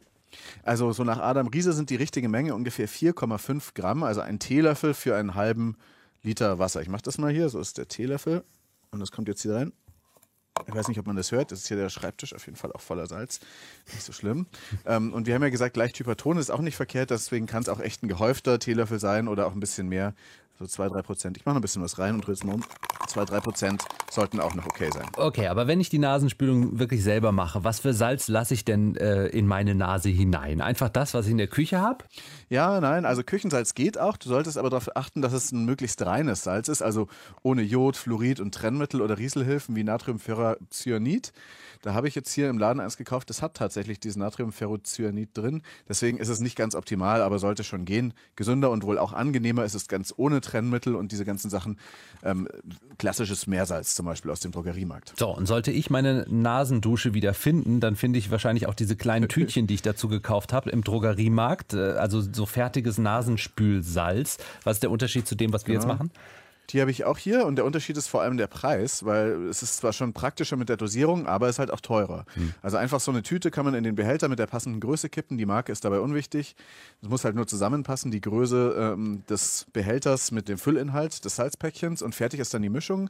Also 0.63 0.93
so 0.93 1.05
nach 1.05 1.19
Adam 1.19 1.49
Riese 1.49 1.73
sind 1.73 1.91
die 1.91 1.97
richtige 1.97 2.29
Menge 2.29 2.55
ungefähr 2.55 2.89
4,5 2.89 3.75
Gramm, 3.75 4.03
also 4.03 4.21
ein 4.21 4.39
Teelöffel 4.39 4.95
für 4.95 5.17
einen 5.17 5.35
halben 5.35 5.77
Liter 6.23 6.59
Wasser. 6.59 6.83
Ich 6.83 6.89
mache 6.89 7.03
das 7.03 7.19
mal 7.19 7.33
hier, 7.33 7.49
so 7.49 7.61
ist 7.61 7.79
der 7.79 7.89
Teelöffel 7.89 8.45
und 8.91 9.01
das 9.01 9.13
kommt 9.13 9.29
jetzt 9.29 9.43
hier 9.43 9.55
rein. 9.55 9.73
Ich 10.67 10.75
weiß 10.75 10.89
nicht, 10.89 10.99
ob 10.99 11.07
man 11.07 11.17
das 11.17 11.33
hört. 11.33 11.53
Das 11.53 11.61
ist 11.61 11.69
hier 11.69 11.77
der 11.77 11.89
Schreibtisch, 11.89 12.35
auf 12.35 12.47
jeden 12.47 12.57
Fall 12.57 12.73
auch 12.73 12.81
voller 12.81 13.07
Salz. 13.07 13.41
Nicht 13.93 14.03
so 14.03 14.13
schlimm. 14.13 14.47
Ähm, 14.87 15.13
und 15.13 15.27
wir 15.27 15.35
haben 15.35 15.43
ja 15.43 15.51
gesagt, 15.51 15.77
leicht 15.77 15.99
Hyperton 15.99 16.39
ist 16.39 16.51
auch 16.51 16.61
nicht 16.61 16.77
verkehrt. 16.77 17.11
Deswegen 17.11 17.47
kann 17.47 17.63
es 17.63 17.69
auch 17.69 17.81
echt 17.81 18.03
ein 18.03 18.09
gehäufter 18.09 18.59
Teelöffel 18.59 18.99
sein 18.99 19.29
oder 19.29 19.47
auch 19.47 19.53
ein 19.53 19.61
bisschen 19.61 19.89
mehr. 19.89 20.15
So 20.59 20.67
zwei, 20.67 20.89
drei 20.89 21.03
Prozent. 21.03 21.37
Ich 21.37 21.45
mache 21.45 21.55
noch 21.55 21.61
ein 21.61 21.63
bisschen 21.63 21.83
was 21.83 22.01
rein 22.01 22.15
und 22.15 22.27
drehe 22.27 22.33
es 22.33 22.43
mal 22.43 22.55
um. 22.55 22.65
Zwei, 23.07 23.25
drei 23.25 23.39
Prozent 23.39 23.85
sollten 24.11 24.41
auch 24.41 24.55
noch 24.55 24.67
okay 24.67 24.91
sein. 24.93 25.07
Okay, 25.17 25.47
aber 25.47 25.69
wenn 25.69 25.81
ich 25.81 25.89
die 25.89 26.01
Nasenspülung 26.01 26.81
wirklich 26.81 27.05
selber 27.05 27.31
mache, 27.31 27.63
was 27.63 27.79
für 27.79 27.95
Salz 27.95 28.27
lasse 28.27 28.55
ich 28.55 28.65
denn 28.65 28.97
äh, 28.97 29.29
in 29.29 29.47
meine 29.47 29.77
Nase 29.77 30.09
hinein? 30.09 30.61
Einfach 30.61 30.89
das, 30.89 31.15
was 31.15 31.27
ich 31.27 31.31
in 31.31 31.39
der 31.39 31.47
Küche 31.47 31.81
habe? 31.81 32.05
Ja, 32.49 32.81
nein, 32.81 33.05
also 33.05 33.23
Küchensalz 33.23 33.75
geht 33.75 33.99
auch. 33.99 34.17
Du 34.17 34.29
solltest 34.29 34.59
aber 34.59 34.69
darauf 34.69 34.97
achten, 34.97 35.23
dass 35.23 35.33
es 35.33 35.53
ein 35.53 35.65
möglichst 35.65 36.05
reines 36.05 36.43
Salz 36.43 36.67
ist, 36.67 36.83
also 36.83 37.07
ohne 37.43 37.63
Jod, 37.63 37.97
Fluorid 37.97 38.41
und 38.41 38.53
Trennmittel 38.53 39.01
oder 39.01 39.17
Rieselhilfen 39.17 39.77
wie 39.77 39.85
Natriumferrocyanid. 39.85 41.33
Da 41.83 41.95
habe 41.95 42.09
ich 42.09 42.17
jetzt 42.17 42.33
hier 42.33 42.51
im 42.51 42.59
Laden 42.59 42.81
eins 42.81 42.97
gekauft, 42.97 43.31
das 43.31 43.41
hat 43.41 43.55
tatsächlich 43.55 44.01
dieses 44.01 44.17
Natriumferrocyanid 44.17 45.37
drin. 45.37 45.63
Deswegen 45.89 46.19
ist 46.19 46.29
es 46.29 46.41
nicht 46.41 46.57
ganz 46.57 46.75
optimal, 46.75 47.23
aber 47.23 47.39
sollte 47.39 47.63
schon 47.63 47.85
gehen. 47.85 48.15
Gesünder 48.35 48.71
und 48.71 48.83
wohl 48.83 48.99
auch 48.99 49.13
angenehmer 49.13 49.65
ist 49.65 49.75
es 49.75 49.87
ganz 49.87 50.13
ohne 50.17 50.41
Trennmittel 50.49 50.95
und 50.95 51.13
diese 51.13 51.25
ganzen 51.25 51.51
Sachen. 51.51 51.79
Ähm, 52.23 52.49
klassisches 52.99 53.47
Meersalz 53.47 53.95
zum 53.95 54.07
Beispiel 54.07 54.31
aus 54.31 54.41
dem 54.41 54.51
Drogeriemarkt. 54.51 55.13
So, 55.17 55.29
und 55.29 55.47
sollte 55.47 55.71
ich 55.71 55.91
meine 55.91 56.27
Nasendusche 56.29 57.15
wieder 57.15 57.33
finden, 57.33 57.81
dann 57.81 57.95
finde 57.95 58.19
ich 58.19 58.31
wahrscheinlich 58.31 58.67
auch 58.67 58.75
diese 58.75 58.97
kleinen 58.97 59.29
Tütchen, 59.29 59.67
die 59.67 59.75
ich 59.75 59.83
dazu 59.83 60.09
gekauft 60.09 60.53
habe 60.53 60.71
im 60.71 60.83
Drogeriemarkt. 60.83 61.75
Äh, 61.75 61.93
also 61.93 62.21
so 62.21 62.47
fertiges 62.47 62.99
Nasenspülsalz. 62.99 64.39
Was 64.65 64.77
ist 64.77 64.83
der 64.83 64.91
Unterschied 64.91 65.27
zu 65.27 65.35
dem, 65.35 65.53
was 65.53 65.67
wir 65.67 65.75
genau. 65.75 65.87
jetzt 65.87 65.89
machen? 65.89 66.11
Die 66.71 66.81
habe 66.81 66.91
ich 66.91 67.05
auch 67.05 67.19
hier 67.19 67.47
und 67.47 67.57
der 67.57 67.65
Unterschied 67.65 67.97
ist 67.97 68.09
vor 68.09 68.23
allem 68.23 68.37
der 68.37 68.47
Preis, 68.47 69.05
weil 69.05 69.47
es 69.49 69.63
ist 69.63 69.79
zwar 69.79 69.93
schon 69.93 70.13
praktischer 70.13 70.57
mit 70.57 70.69
der 70.69 70.77
Dosierung, 70.77 71.27
aber 71.27 71.47
es 71.47 71.57
ist 71.57 71.59
halt 71.59 71.71
auch 71.71 71.81
teurer. 71.81 72.27
Hm. 72.35 72.53
Also 72.61 72.77
einfach 72.77 73.01
so 73.01 73.11
eine 73.11 73.23
Tüte 73.23 73.51
kann 73.51 73.65
man 73.65 73.75
in 73.75 73.85
den 73.85 73.95
Behälter 73.95 74.29
mit 74.29 74.39
der 74.39 74.47
passenden 74.47 74.81
Größe 74.81 75.09
kippen. 75.09 75.39
Die 75.39 75.47
Marke 75.47 75.73
ist 75.73 75.85
dabei 75.85 76.01
unwichtig. 76.01 76.57
Es 77.03 77.09
muss 77.09 77.25
halt 77.25 77.37
nur 77.37 77.47
zusammenpassen, 77.47 78.11
die 78.11 78.21
Größe 78.21 78.75
ähm, 78.79 79.23
des 79.29 79.67
Behälters 79.73 80.31
mit 80.31 80.49
dem 80.49 80.59
Füllinhalt 80.59 81.25
des 81.25 81.37
Salzpäckchens 81.37 82.03
und 82.03 82.15
fertig 82.15 82.41
ist 82.41 82.53
dann 82.53 82.63
die 82.63 82.69
Mischung 82.69 83.09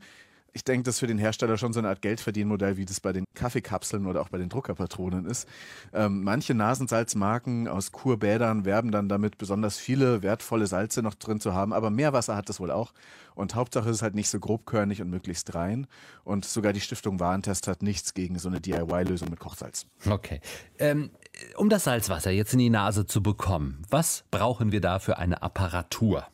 ich 0.52 0.64
denke, 0.64 0.84
das 0.84 0.96
ist 0.96 1.00
für 1.00 1.06
den 1.06 1.18
Hersteller 1.18 1.58
schon 1.58 1.72
so 1.72 1.78
eine 1.78 1.88
Art 1.88 2.02
Geldverdienmodell, 2.02 2.76
wie 2.76 2.84
das 2.84 3.00
bei 3.00 3.12
den 3.12 3.24
Kaffeekapseln 3.34 4.06
oder 4.06 4.20
auch 4.22 4.28
bei 4.28 4.38
den 4.38 4.48
Druckerpatronen 4.48 5.26
ist. 5.26 5.48
Ähm, 5.92 6.22
manche 6.24 6.54
Nasensalzmarken 6.54 7.68
aus 7.68 7.92
Kurbädern 7.92 8.64
werben 8.64 8.90
dann 8.90 9.08
damit, 9.08 9.38
besonders 9.38 9.76
viele 9.76 10.22
wertvolle 10.22 10.66
Salze 10.66 11.02
noch 11.02 11.14
drin 11.14 11.40
zu 11.40 11.54
haben, 11.54 11.72
aber 11.72 11.90
Meerwasser 11.90 12.36
hat 12.36 12.48
das 12.48 12.60
wohl 12.60 12.70
auch. 12.70 12.92
Und 13.34 13.54
Hauptsache 13.54 13.88
ist 13.88 13.96
es 13.96 14.02
halt 14.02 14.14
nicht 14.14 14.28
so 14.28 14.40
grobkörnig 14.40 15.00
und 15.00 15.10
möglichst 15.10 15.54
rein. 15.54 15.86
Und 16.24 16.44
sogar 16.44 16.72
die 16.72 16.80
Stiftung 16.80 17.20
Warentest 17.20 17.68
hat 17.68 17.82
nichts 17.82 18.14
gegen 18.14 18.38
so 18.38 18.48
eine 18.48 18.60
DIY-Lösung 18.60 19.30
mit 19.30 19.38
Kochsalz. 19.38 19.86
Okay. 20.10 20.40
Ähm, 20.78 21.10
um 21.56 21.68
das 21.68 21.84
Salzwasser 21.84 22.32
jetzt 22.32 22.52
in 22.52 22.58
die 22.58 22.70
Nase 22.70 23.06
zu 23.06 23.22
bekommen, 23.22 23.82
was 23.90 24.24
brauchen 24.30 24.72
wir 24.72 24.80
da 24.80 24.98
für 24.98 25.18
eine 25.18 25.42
Apparatur? 25.42 26.26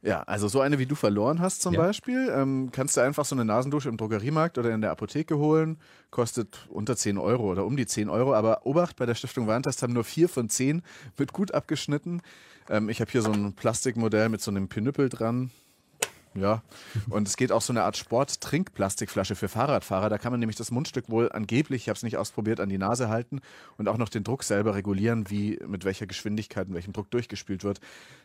Ja, 0.00 0.22
also 0.22 0.46
so 0.46 0.60
eine, 0.60 0.78
wie 0.78 0.86
du 0.86 0.94
verloren 0.94 1.40
hast 1.40 1.60
zum 1.60 1.74
Ja. 1.74 1.80
Beispiel, 1.80 2.30
ähm, 2.32 2.70
kannst 2.70 2.96
du 2.96 3.00
einfach 3.00 3.24
so 3.24 3.34
eine 3.34 3.44
Nasendusche 3.44 3.88
im 3.88 3.96
Drogeriemarkt 3.96 4.56
oder 4.56 4.72
in 4.72 4.80
der 4.80 4.92
Apotheke 4.92 5.38
holen. 5.38 5.78
Kostet 6.10 6.66
unter 6.68 6.96
10 6.96 7.18
Euro 7.18 7.50
oder 7.50 7.64
um 7.64 7.76
die 7.76 7.86
10 7.86 8.08
Euro. 8.08 8.32
Aber 8.34 8.64
Obacht, 8.64 8.96
bei 8.96 9.06
der 9.06 9.16
Stiftung 9.16 9.48
Warentest 9.48 9.82
haben 9.82 9.92
nur 9.92 10.04
vier 10.04 10.28
von 10.28 10.48
zehn 10.48 10.82
mit 11.18 11.32
gut 11.32 11.52
abgeschnitten. 11.52 12.22
Ähm, 12.70 12.88
ich 12.88 13.00
habe 13.00 13.10
hier 13.10 13.22
so 13.22 13.32
ein 13.32 13.54
Plastikmodell 13.54 14.28
mit 14.28 14.40
so 14.40 14.52
einem 14.52 14.68
Pinüppel 14.68 15.08
dran. 15.08 15.50
Ja, 16.40 16.62
und 17.10 17.28
es 17.28 17.36
geht 17.36 17.52
auch 17.52 17.62
so 17.62 17.72
eine 17.72 17.84
Art 17.84 17.96
Sport-Trinkplastikflasche 17.96 19.34
für 19.34 19.48
Fahrradfahrer. 19.48 20.08
Da 20.08 20.18
kann 20.18 20.32
man 20.32 20.40
nämlich 20.40 20.56
das 20.56 20.70
Mundstück 20.70 21.08
wohl 21.08 21.30
angeblich, 21.32 21.82
ich 21.82 21.88
habe 21.88 21.96
es 21.96 22.02
nicht 22.02 22.16
ausprobiert, 22.16 22.60
an 22.60 22.68
die 22.68 22.78
Nase 22.78 23.08
halten 23.08 23.40
und 23.76 23.88
auch 23.88 23.98
noch 23.98 24.08
den 24.08 24.24
Druck 24.24 24.44
selber 24.44 24.74
regulieren, 24.74 25.30
wie 25.30 25.58
mit 25.66 25.84
welcher 25.84 26.06
Geschwindigkeit 26.06 26.68
und 26.68 26.74
welchem 26.74 26.92
Druck 26.92 27.10
durchgespült 27.10 27.64
wird. 27.64 27.80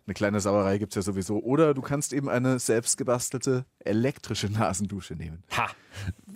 Eine 0.06 0.14
kleine 0.14 0.40
Sauerei 0.40 0.78
gibt 0.78 0.92
es 0.92 0.96
ja 0.96 1.02
sowieso. 1.02 1.40
Oder 1.40 1.74
du 1.74 1.82
kannst 1.82 2.14
eben 2.14 2.30
eine 2.30 2.60
selbstgebastelte 2.60 3.66
elektrische 3.80 4.50
Nasendusche 4.50 5.16
nehmen. 5.16 5.44
Ha! 5.56 5.70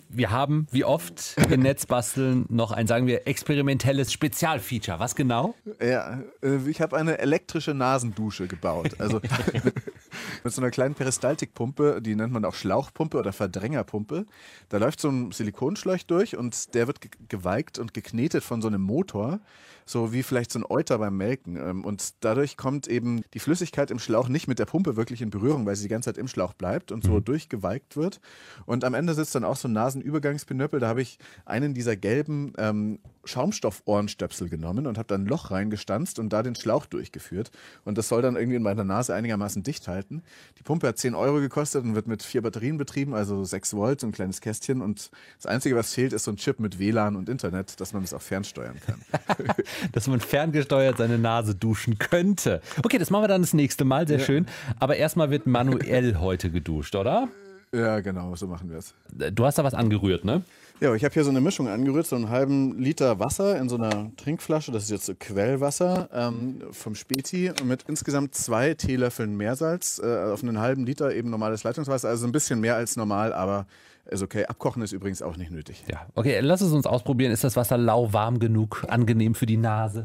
Wir 0.08 0.30
haben, 0.30 0.66
wie 0.70 0.84
oft 0.84 1.36
in 1.50 1.60
Netzbasteln, 1.60 2.46
noch 2.48 2.72
ein, 2.72 2.86
sagen 2.86 3.06
wir, 3.06 3.26
experimentelles 3.26 4.12
Spezialfeature. 4.12 4.98
Was 4.98 5.14
genau? 5.14 5.54
Ja, 5.82 6.22
äh, 6.42 6.56
ich 6.66 6.80
habe 6.80 6.96
eine 6.96 7.18
elektrische 7.18 7.74
Nasendusche 7.74 8.46
gebaut. 8.46 8.98
Also 8.98 9.20
mit, 10.44 10.52
so 10.52 10.60
einer 10.60 10.70
kleinen 10.70 10.94
Peristaltikpumpe, 10.94 12.00
die 12.02 12.14
nennt 12.14 12.32
man 12.32 12.44
auch 12.44 12.54
Schlauchpumpe 12.54 13.18
oder 13.18 13.32
Verdrängerpumpe. 13.32 14.26
Da 14.68 14.76
läuft 14.78 15.00
so 15.00 15.08
ein 15.08 15.32
Silikonschläuch 15.32 16.06
durch 16.06 16.36
und 16.36 16.74
der 16.74 16.86
wird 16.86 17.00
ge 17.00 17.10
geweigt 17.28 17.78
und 17.78 17.94
geknetet 17.94 18.44
von 18.44 18.62
so 18.62 18.68
einem 18.68 18.82
Motor, 18.82 19.40
so 19.84 20.12
wie 20.12 20.22
vielleicht 20.22 20.52
so 20.52 20.58
ein 20.58 20.64
Euter 20.68 20.98
beim 20.98 21.16
Melken. 21.16 21.56
Ähm, 21.56 21.84
Und 21.84 22.14
dadurch 22.20 22.56
kommt 22.56 22.88
eben 22.88 23.22
die 23.34 23.38
Flüssigkeit 23.38 23.90
im 23.90 23.98
Schlauch 23.98 24.28
nicht 24.28 24.48
mit 24.48 24.58
der 24.58 24.66
Pumpe 24.66 24.96
wirklich 24.96 25.22
in 25.22 25.30
Berührung, 25.30 25.66
weil 25.66 25.76
sie 25.76 25.84
die 25.84 25.88
ganze 25.88 26.08
Zeit 26.08 26.18
im 26.18 26.28
Schlauch 26.28 26.52
bleibt 26.52 26.92
und 26.92 27.04
so 27.04 27.20
durchgeweigt 27.20 27.96
wird. 27.96 28.20
Und 28.66 28.84
am 28.84 28.94
Ende 28.94 29.14
sitzt 29.14 29.34
dann 29.34 29.44
auch 29.44 29.56
so 29.56 29.68
ein 29.68 29.72
Nasenübergangspinöppel. 29.72 30.80
Da 30.80 30.88
habe 30.88 31.02
ich 31.02 31.18
einen 31.44 31.74
dieser 31.74 31.96
gelben 31.96 32.52
ähm, 32.58 32.98
Schaumstoff-Ohrenstöpsel 33.28 34.48
genommen 34.48 34.86
und 34.86 34.98
habe 34.98 35.08
dann 35.08 35.22
ein 35.22 35.26
Loch 35.26 35.50
reingestanzt 35.50 36.18
und 36.18 36.32
da 36.32 36.42
den 36.42 36.54
Schlauch 36.54 36.86
durchgeführt. 36.86 37.50
Und 37.84 37.98
das 37.98 38.08
soll 38.08 38.22
dann 38.22 38.36
irgendwie 38.36 38.56
in 38.56 38.62
meiner 38.62 38.84
Nase 38.84 39.14
einigermaßen 39.14 39.62
dicht 39.62 39.86
halten. 39.86 40.22
Die 40.58 40.62
Pumpe 40.62 40.88
hat 40.88 40.98
10 40.98 41.14
Euro 41.14 41.40
gekostet 41.40 41.84
und 41.84 41.94
wird 41.94 42.06
mit 42.06 42.22
vier 42.22 42.42
Batterien 42.42 42.78
betrieben, 42.78 43.14
also 43.14 43.44
6 43.44 43.74
Volt, 43.74 44.00
so 44.00 44.06
ein 44.06 44.12
kleines 44.12 44.40
Kästchen. 44.40 44.82
Und 44.82 45.10
das 45.36 45.46
Einzige, 45.46 45.76
was 45.76 45.94
fehlt, 45.94 46.12
ist 46.12 46.24
so 46.24 46.32
ein 46.32 46.36
Chip 46.36 46.58
mit 46.58 46.78
WLAN 46.78 47.16
und 47.16 47.28
Internet, 47.28 47.80
dass 47.80 47.92
man 47.92 48.02
es 48.02 48.12
auch 48.14 48.22
fernsteuern 48.22 48.76
kann. 48.84 48.98
Dass 49.92 50.06
man 50.06 50.20
ferngesteuert 50.20 50.98
seine 50.98 51.18
Nase 51.18 51.54
duschen 51.54 51.98
könnte. 51.98 52.60
Okay, 52.82 52.98
das 52.98 53.10
machen 53.10 53.24
wir 53.24 53.28
dann 53.28 53.42
das 53.42 53.54
nächste 53.54 53.84
Mal, 53.84 54.06
sehr 54.08 54.18
schön. 54.18 54.46
Aber 54.78 54.96
erstmal 54.96 55.30
wird 55.30 55.46
manuell 55.46 56.16
heute 56.16 56.50
geduscht, 56.50 56.94
oder? 56.94 57.28
ja, 57.72 58.00
genau, 58.00 58.34
so 58.34 58.46
machen 58.46 58.70
wir 58.70 58.78
es. 58.78 58.94
Du 59.10 59.44
hast 59.44 59.58
da 59.58 59.64
was 59.64 59.74
angerührt, 59.74 60.24
ne? 60.24 60.42
Ja, 60.80 60.94
ich 60.94 61.02
habe 61.02 61.12
hier 61.12 61.24
so 61.24 61.30
eine 61.30 61.40
Mischung 61.40 61.66
angerührt, 61.66 62.06
so 62.06 62.14
einen 62.14 62.28
halben 62.28 62.78
Liter 62.78 63.18
Wasser 63.18 63.58
in 63.58 63.68
so 63.68 63.74
einer 63.74 64.12
Trinkflasche. 64.16 64.70
Das 64.70 64.84
ist 64.84 64.90
jetzt 64.90 65.06
so 65.06 65.14
Quellwasser 65.18 66.08
ähm, 66.12 66.62
vom 66.70 66.94
Späti 66.94 67.50
mit 67.64 67.84
insgesamt 67.88 68.36
zwei 68.36 68.74
Teelöffeln 68.74 69.36
Meersalz. 69.36 70.00
Äh, 70.02 70.30
auf 70.32 70.44
einen 70.44 70.60
halben 70.60 70.86
Liter 70.86 71.12
eben 71.12 71.30
normales 71.30 71.64
Leitungswasser, 71.64 72.08
also 72.08 72.26
ein 72.26 72.32
bisschen 72.32 72.60
mehr 72.60 72.76
als 72.76 72.94
normal, 72.94 73.32
aber 73.32 73.66
ist 74.06 74.22
okay. 74.22 74.46
Abkochen 74.46 74.80
ist 74.82 74.92
übrigens 74.92 75.20
auch 75.20 75.36
nicht 75.36 75.50
nötig. 75.50 75.82
Ja. 75.90 76.06
Okay, 76.14 76.38
lass 76.38 76.60
es 76.60 76.70
uns 76.70 76.86
ausprobieren. 76.86 77.32
Ist 77.32 77.42
das 77.42 77.56
Wasser 77.56 77.76
lauwarm 77.76 78.38
genug, 78.38 78.84
angenehm 78.88 79.34
für 79.34 79.46
die 79.46 79.56
Nase? 79.56 80.04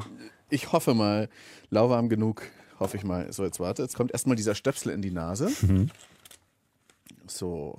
Ich 0.49 0.71
hoffe 0.71 0.95
mal, 0.95 1.29
lauwarm 1.69 2.09
genug, 2.09 2.41
hoffe 2.79 2.97
ich 2.97 3.03
mal. 3.03 3.31
So, 3.31 3.43
jetzt 3.45 3.59
warte, 3.59 3.83
jetzt 3.83 3.95
kommt 3.95 4.11
erstmal 4.11 4.35
dieser 4.35 4.55
Stöpsel 4.55 4.91
in 4.91 5.03
die 5.03 5.11
Nase. 5.11 5.51
So. 7.27 7.77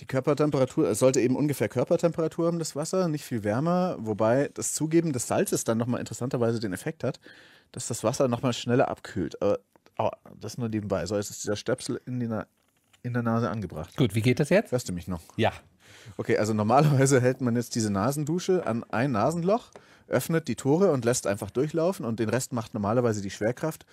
Die 0.00 0.06
Körpertemperatur, 0.06 0.88
es 0.88 0.98
sollte 0.98 1.20
eben 1.20 1.36
ungefähr 1.36 1.68
Körpertemperatur 1.68 2.48
haben, 2.48 2.58
das 2.58 2.74
Wasser, 2.74 3.08
nicht 3.08 3.24
viel 3.24 3.44
wärmer, 3.44 3.96
wobei 4.00 4.50
das 4.54 4.74
Zugeben 4.74 5.12
des 5.12 5.28
Salzes 5.28 5.64
dann 5.64 5.78
nochmal 5.78 6.00
interessanterweise 6.00 6.58
den 6.58 6.72
Effekt 6.72 7.04
hat, 7.04 7.20
dass 7.72 7.86
das 7.86 8.02
Wasser 8.02 8.26
nochmal 8.26 8.52
schneller 8.52 8.88
abkühlt. 8.88 9.40
Aber 9.40 9.60
oh, 9.98 10.10
das 10.40 10.58
nur 10.58 10.68
nebenbei. 10.68 11.06
So, 11.06 11.16
jetzt 11.16 11.30
ist 11.30 11.44
dieser 11.44 11.56
Stöpsel 11.56 12.00
in, 12.06 12.18
die 12.18 12.28
in 13.02 13.12
der 13.12 13.22
Nase 13.22 13.50
angebracht. 13.50 13.96
Gut, 13.96 14.14
wie 14.14 14.22
geht 14.22 14.40
das 14.40 14.48
jetzt? 14.48 14.72
Hörst 14.72 14.88
du 14.88 14.92
mich 14.92 15.06
noch? 15.06 15.20
Ja. 15.36 15.52
Okay, 16.16 16.38
also 16.38 16.54
normalerweise 16.54 17.20
hält 17.20 17.40
man 17.40 17.54
jetzt 17.54 17.74
diese 17.74 17.90
Nasendusche 17.90 18.66
an 18.66 18.84
ein 18.90 19.12
Nasenloch, 19.12 19.70
öffnet 20.08 20.48
die 20.48 20.56
Tore 20.56 20.90
und 20.90 21.04
lässt 21.04 21.26
einfach 21.26 21.50
durchlaufen 21.50 22.04
und 22.04 22.18
den 22.18 22.28
Rest 22.28 22.52
macht 22.52 22.74
normalerweise 22.74 23.22
die 23.22 23.30
Schwerkraft. 23.30 23.86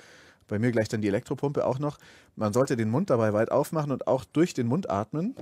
Bei 0.47 0.59
mir 0.59 0.71
gleich 0.71 0.89
dann 0.89 1.01
die 1.01 1.07
Elektropumpe 1.07 1.65
auch 1.65 1.79
noch. 1.79 1.97
Man 2.35 2.51
sollte 2.51 2.75
den 2.75 2.89
Mund 2.89 3.09
dabei 3.09 3.31
weit 3.31 3.51
aufmachen 3.51 3.91
und 3.91 4.07
auch 4.07 4.25
durch 4.25 4.53
den 4.53 4.67
Mund 4.67 4.89
atmen. 4.89 5.35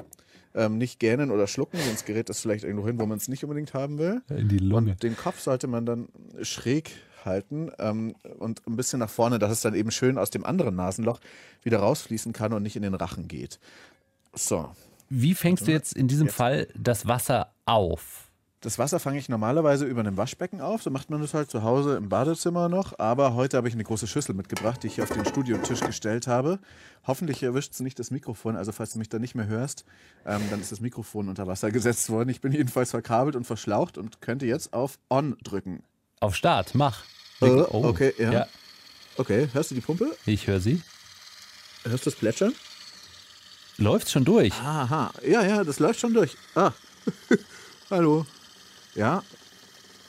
Ähm, 0.55 0.77
nicht 0.79 0.99
gähnen 0.99 1.29
oder 1.29 1.45
schlucken, 1.45 1.77
sonst 1.77 2.05
gerät 2.05 2.27
das 2.29 2.41
vielleicht 2.41 2.63
irgendwo 2.63 2.87
hin, 2.87 2.99
wo 2.99 3.05
man 3.05 3.17
es 3.17 3.27
nicht 3.27 3.43
unbedingt 3.43 3.73
haben 3.75 3.99
will. 3.99 4.21
In 4.29 4.47
die 4.47 4.57
Lunge. 4.57 4.91
Und 4.91 5.03
den 5.03 5.15
Kopf 5.15 5.39
sollte 5.39 5.67
man 5.67 5.85
dann 5.85 6.07
schräg 6.41 6.91
halten 7.23 7.71
ähm, 7.79 8.15
und 8.39 8.65
ein 8.67 8.75
bisschen 8.75 8.99
nach 8.99 9.09
vorne, 9.09 9.39
dass 9.39 9.51
es 9.51 9.61
dann 9.61 9.75
eben 9.75 9.91
schön 9.91 10.17
aus 10.17 10.29
dem 10.29 10.45
anderen 10.45 10.75
Nasenloch 10.75 11.19
wieder 11.63 11.79
rausfließen 11.79 12.33
kann 12.33 12.53
und 12.53 12.63
nicht 12.63 12.75
in 12.75 12.81
den 12.81 12.93
Rachen 12.93 13.27
geht. 13.27 13.59
So, 14.33 14.69
Wie 15.09 15.33
fängst 15.33 15.67
du 15.67 15.71
jetzt 15.71 15.93
in 15.93 16.07
diesem 16.07 16.29
Fall 16.29 16.67
das 16.75 17.07
Wasser 17.07 17.53
auf? 17.65 18.28
Das 18.61 18.77
Wasser 18.77 18.99
fange 18.99 19.17
ich 19.19 19.29
normalerweise 19.29 19.85
über 19.85 20.01
einem 20.01 20.17
Waschbecken 20.17 20.59
auf. 20.59 20.83
So 20.83 20.89
macht 20.89 21.09
man 21.09 21.21
das 21.21 21.33
halt 21.33 21.49
zu 21.49 21.63
Hause 21.63 21.95
im 21.95 22.09
Badezimmer 22.09 22.67
noch. 22.67 22.99
Aber 22.99 23.33
heute 23.33 23.55
habe 23.55 23.69
ich 23.69 23.73
eine 23.73 23.85
große 23.85 24.05
Schüssel 24.05 24.35
mitgebracht, 24.35 24.83
die 24.83 24.87
ich 24.87 24.95
hier 24.95 25.05
auf 25.05 25.11
den 25.11 25.25
Studiotisch 25.25 25.79
gestellt 25.79 26.27
habe. 26.27 26.59
Hoffentlich 27.07 27.41
erwischt 27.41 27.71
es 27.71 27.79
nicht 27.79 27.97
das 27.99 28.11
Mikrofon. 28.11 28.57
Also 28.57 28.73
falls 28.73 28.91
du 28.91 28.99
mich 28.99 29.07
da 29.07 29.17
nicht 29.17 29.33
mehr 29.33 29.47
hörst, 29.47 29.85
ähm, 30.25 30.41
dann 30.49 30.59
ist 30.59 30.73
das 30.73 30.81
Mikrofon 30.81 31.29
unter 31.29 31.47
Wasser 31.47 31.71
gesetzt 31.71 32.09
worden. 32.09 32.27
Ich 32.27 32.41
bin 32.41 32.51
jedenfalls 32.51 32.91
verkabelt 32.91 33.37
und 33.37 33.45
verschlaucht 33.45 33.97
und 33.97 34.19
könnte 34.19 34.45
jetzt 34.45 34.73
auf 34.73 34.99
On 35.09 35.37
drücken. 35.41 35.81
Auf 36.19 36.35
Start, 36.35 36.75
mach. 36.75 37.03
Äh, 37.41 37.45
Oh. 37.45 37.85
okay, 37.87 38.13
ja. 38.17 38.31
ja. 38.33 38.47
Okay, 39.15 39.47
hörst 39.53 39.71
du 39.71 39.75
die 39.75 39.81
Pumpe? 39.81 40.11
Ich 40.25 40.47
höre 40.47 40.59
sie. 40.59 40.81
Hörst 41.85 42.05
du 42.05 42.09
das 42.09 42.19
Plätschern? 42.19 42.53
Läuft 43.77 44.09
schon 44.09 44.25
durch. 44.25 44.51
Aha, 44.55 45.13
ja, 45.25 45.45
ja, 45.45 45.63
das 45.63 45.79
läuft 45.79 46.01
schon 46.01 46.13
durch. 46.13 46.35
Ah, 46.55 46.71
hallo. 47.89 48.25
Ja, 48.95 49.23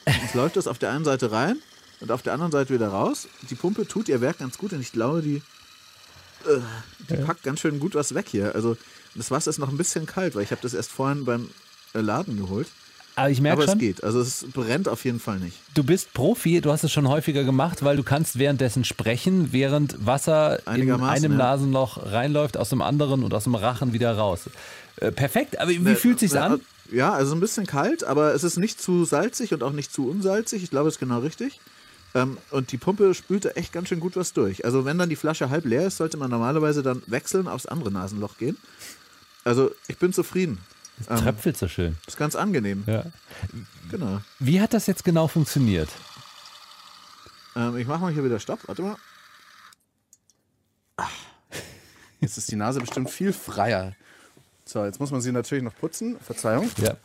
jetzt 0.07 0.35
läuft 0.35 0.57
das 0.57 0.67
auf 0.67 0.79
der 0.79 0.91
einen 0.91 1.05
Seite 1.05 1.31
rein 1.31 1.59
und 2.01 2.11
auf 2.11 2.23
der 2.23 2.33
anderen 2.33 2.53
Seite 2.53 2.75
wieder 2.75 2.89
raus. 2.89 3.29
Die 3.49 3.55
Pumpe 3.55 3.87
tut 3.87 4.09
ihr 4.09 4.21
Werk 4.21 4.39
ganz 4.39 4.59
gut 4.59 4.73
und 4.73 4.81
ich 4.81 4.93
glaube, 4.93 5.23
die, 5.23 5.43
äh, 6.47 6.61
die 7.09 7.17
packt 7.17 7.43
ganz 7.43 7.61
schön 7.61 7.79
gut 7.79 7.95
was 7.95 8.15
weg 8.15 8.27
hier. 8.29 8.55
Also 8.55 8.77
das 9.15 9.31
Wasser 9.31 9.51
ist 9.51 9.59
noch 9.59 9.69
ein 9.69 9.77
bisschen 9.77 10.07
kalt, 10.07 10.35
weil 10.35 10.43
ich 10.43 10.51
habe 10.51 10.63
das 10.63 10.75
erst 10.75 10.91
vorhin 10.91 11.25
beim 11.25 11.51
Laden 11.93 12.37
geholt. 12.37 12.69
Aber 13.17 13.31
ich 13.31 13.41
merke 13.41 13.59
Aber 13.59 13.65
es 13.65 13.71
schon, 13.71 13.79
geht, 13.79 14.03
also 14.05 14.21
es 14.21 14.47
brennt 14.53 14.89
auf 14.89 15.05
jeden 15.05 15.21
Fall 15.21 15.39
nicht. 15.39 15.57
du 15.75 15.85
bist 15.85 16.13
Profi, 16.15 16.61
du 16.61 16.71
hast 16.73 16.85
es 16.85 16.93
schon 16.93 17.09
häufiger 17.09 17.45
gemacht, 17.45 17.83
weil 17.83 17.97
du 17.97 18.03
kannst 18.03 18.39
währenddessen 18.39 18.85
sprechen, 18.85 19.53
während 19.53 20.07
Wasser 20.07 20.61
in 20.61 20.91
einem 20.93 21.33
ja. 21.33 21.39
Nasenloch 21.39 21.99
reinläuft, 22.13 22.57
aus 22.57 22.71
dem 22.71 22.83
anderen 22.83 23.25
und 23.25 23.35
aus 23.35 23.45
dem 23.45 23.55
Rachen 23.55 23.93
wieder 23.93 24.17
raus. 24.17 24.49
Äh, 24.97 25.13
perfekt, 25.13 25.61
aber 25.61 25.71
wie 25.71 25.95
fühlt 25.95 26.19
sich's 26.19 26.35
Ja, 26.35 26.47
an? 26.47 26.61
Ja, 26.93 27.13
also 27.13 27.35
ein 27.35 27.41
bisschen 27.41 27.67
kalt, 27.67 28.03
aber 28.05 28.35
es 28.35 28.43
ist 28.43 28.57
nicht 28.57 28.81
zu 28.81 29.05
salzig 29.05 29.55
und 29.55 29.63
auch 29.63 29.73
nicht 29.73 29.93
zu 29.93 30.09
unsalzig. 30.09 30.63
Ich 30.63 30.71
glaube, 30.71 30.89
es 30.89 30.97
ist 30.97 31.01
genau 31.01 31.21
richtig. 31.21 31.61
Ähm, 32.15 32.39
und 32.51 32.73
die 32.73 32.79
Pumpe 32.79 33.15
spülte 33.15 33.55
echt 33.55 33.73
ganz 33.73 33.89
schön 33.89 34.01
gut 34.01 34.17
was 34.17 34.33
durch. 34.33 34.65
Also 34.65 34.85
wenn 34.85 34.99
dann 34.99 35.09
die 35.09 35.17
Flasche 35.17 35.51
halb 35.51 35.65
leer 35.65 35.87
ist, 35.87 35.99
sollte 35.99 36.17
man 36.17 36.31
normalerweise 36.31 36.83
dann 36.83 37.03
wechseln 37.07 37.47
aufs 37.47 37.67
andere 37.67 37.93
Nasenloch 37.93 38.39
gehen. 38.39 38.57
Also 39.45 39.71
ich 39.87 39.99
bin 39.99 40.13
zufrieden. 40.13 40.59
Ähm, 41.09 41.19
Tröpfelt 41.19 41.57
so 41.57 41.69
schön. 41.69 41.97
ist 42.07 42.17
ganz 42.17 42.35
angenehm. 42.37 42.85
Ja. 42.87 43.05
Genau. 43.91 44.21
Wie 44.39 44.61
hat 44.61 44.75
das 44.75 44.87
jetzt 44.87 45.05
genau 45.05 45.29
funktioniert? 45.29 45.89
Ähm, 47.57 47.77
ich 47.77 47.87
mache 47.87 48.01
mal 48.01 48.13
hier 48.13 48.25
wieder 48.25 48.39
Stopp. 48.39 48.61
Warte 48.67 48.83
mal. 48.83 48.97
Ah. 50.97 51.09
Jetzt 52.21 52.37
ist 52.37 52.51
die 52.51 52.57
Nase 52.57 52.81
bestimmt 52.81 53.11
viel 53.11 53.33
freier. 53.33 53.95
So, 54.65 54.85
jetzt 54.85 55.01
muss 55.01 55.11
man 55.11 55.21
sie 55.21 55.33
natürlich 55.33 55.65
noch 55.65 55.75
putzen. 55.75 56.19
Verzeihung. 56.21 56.71
Ja. 56.77 56.97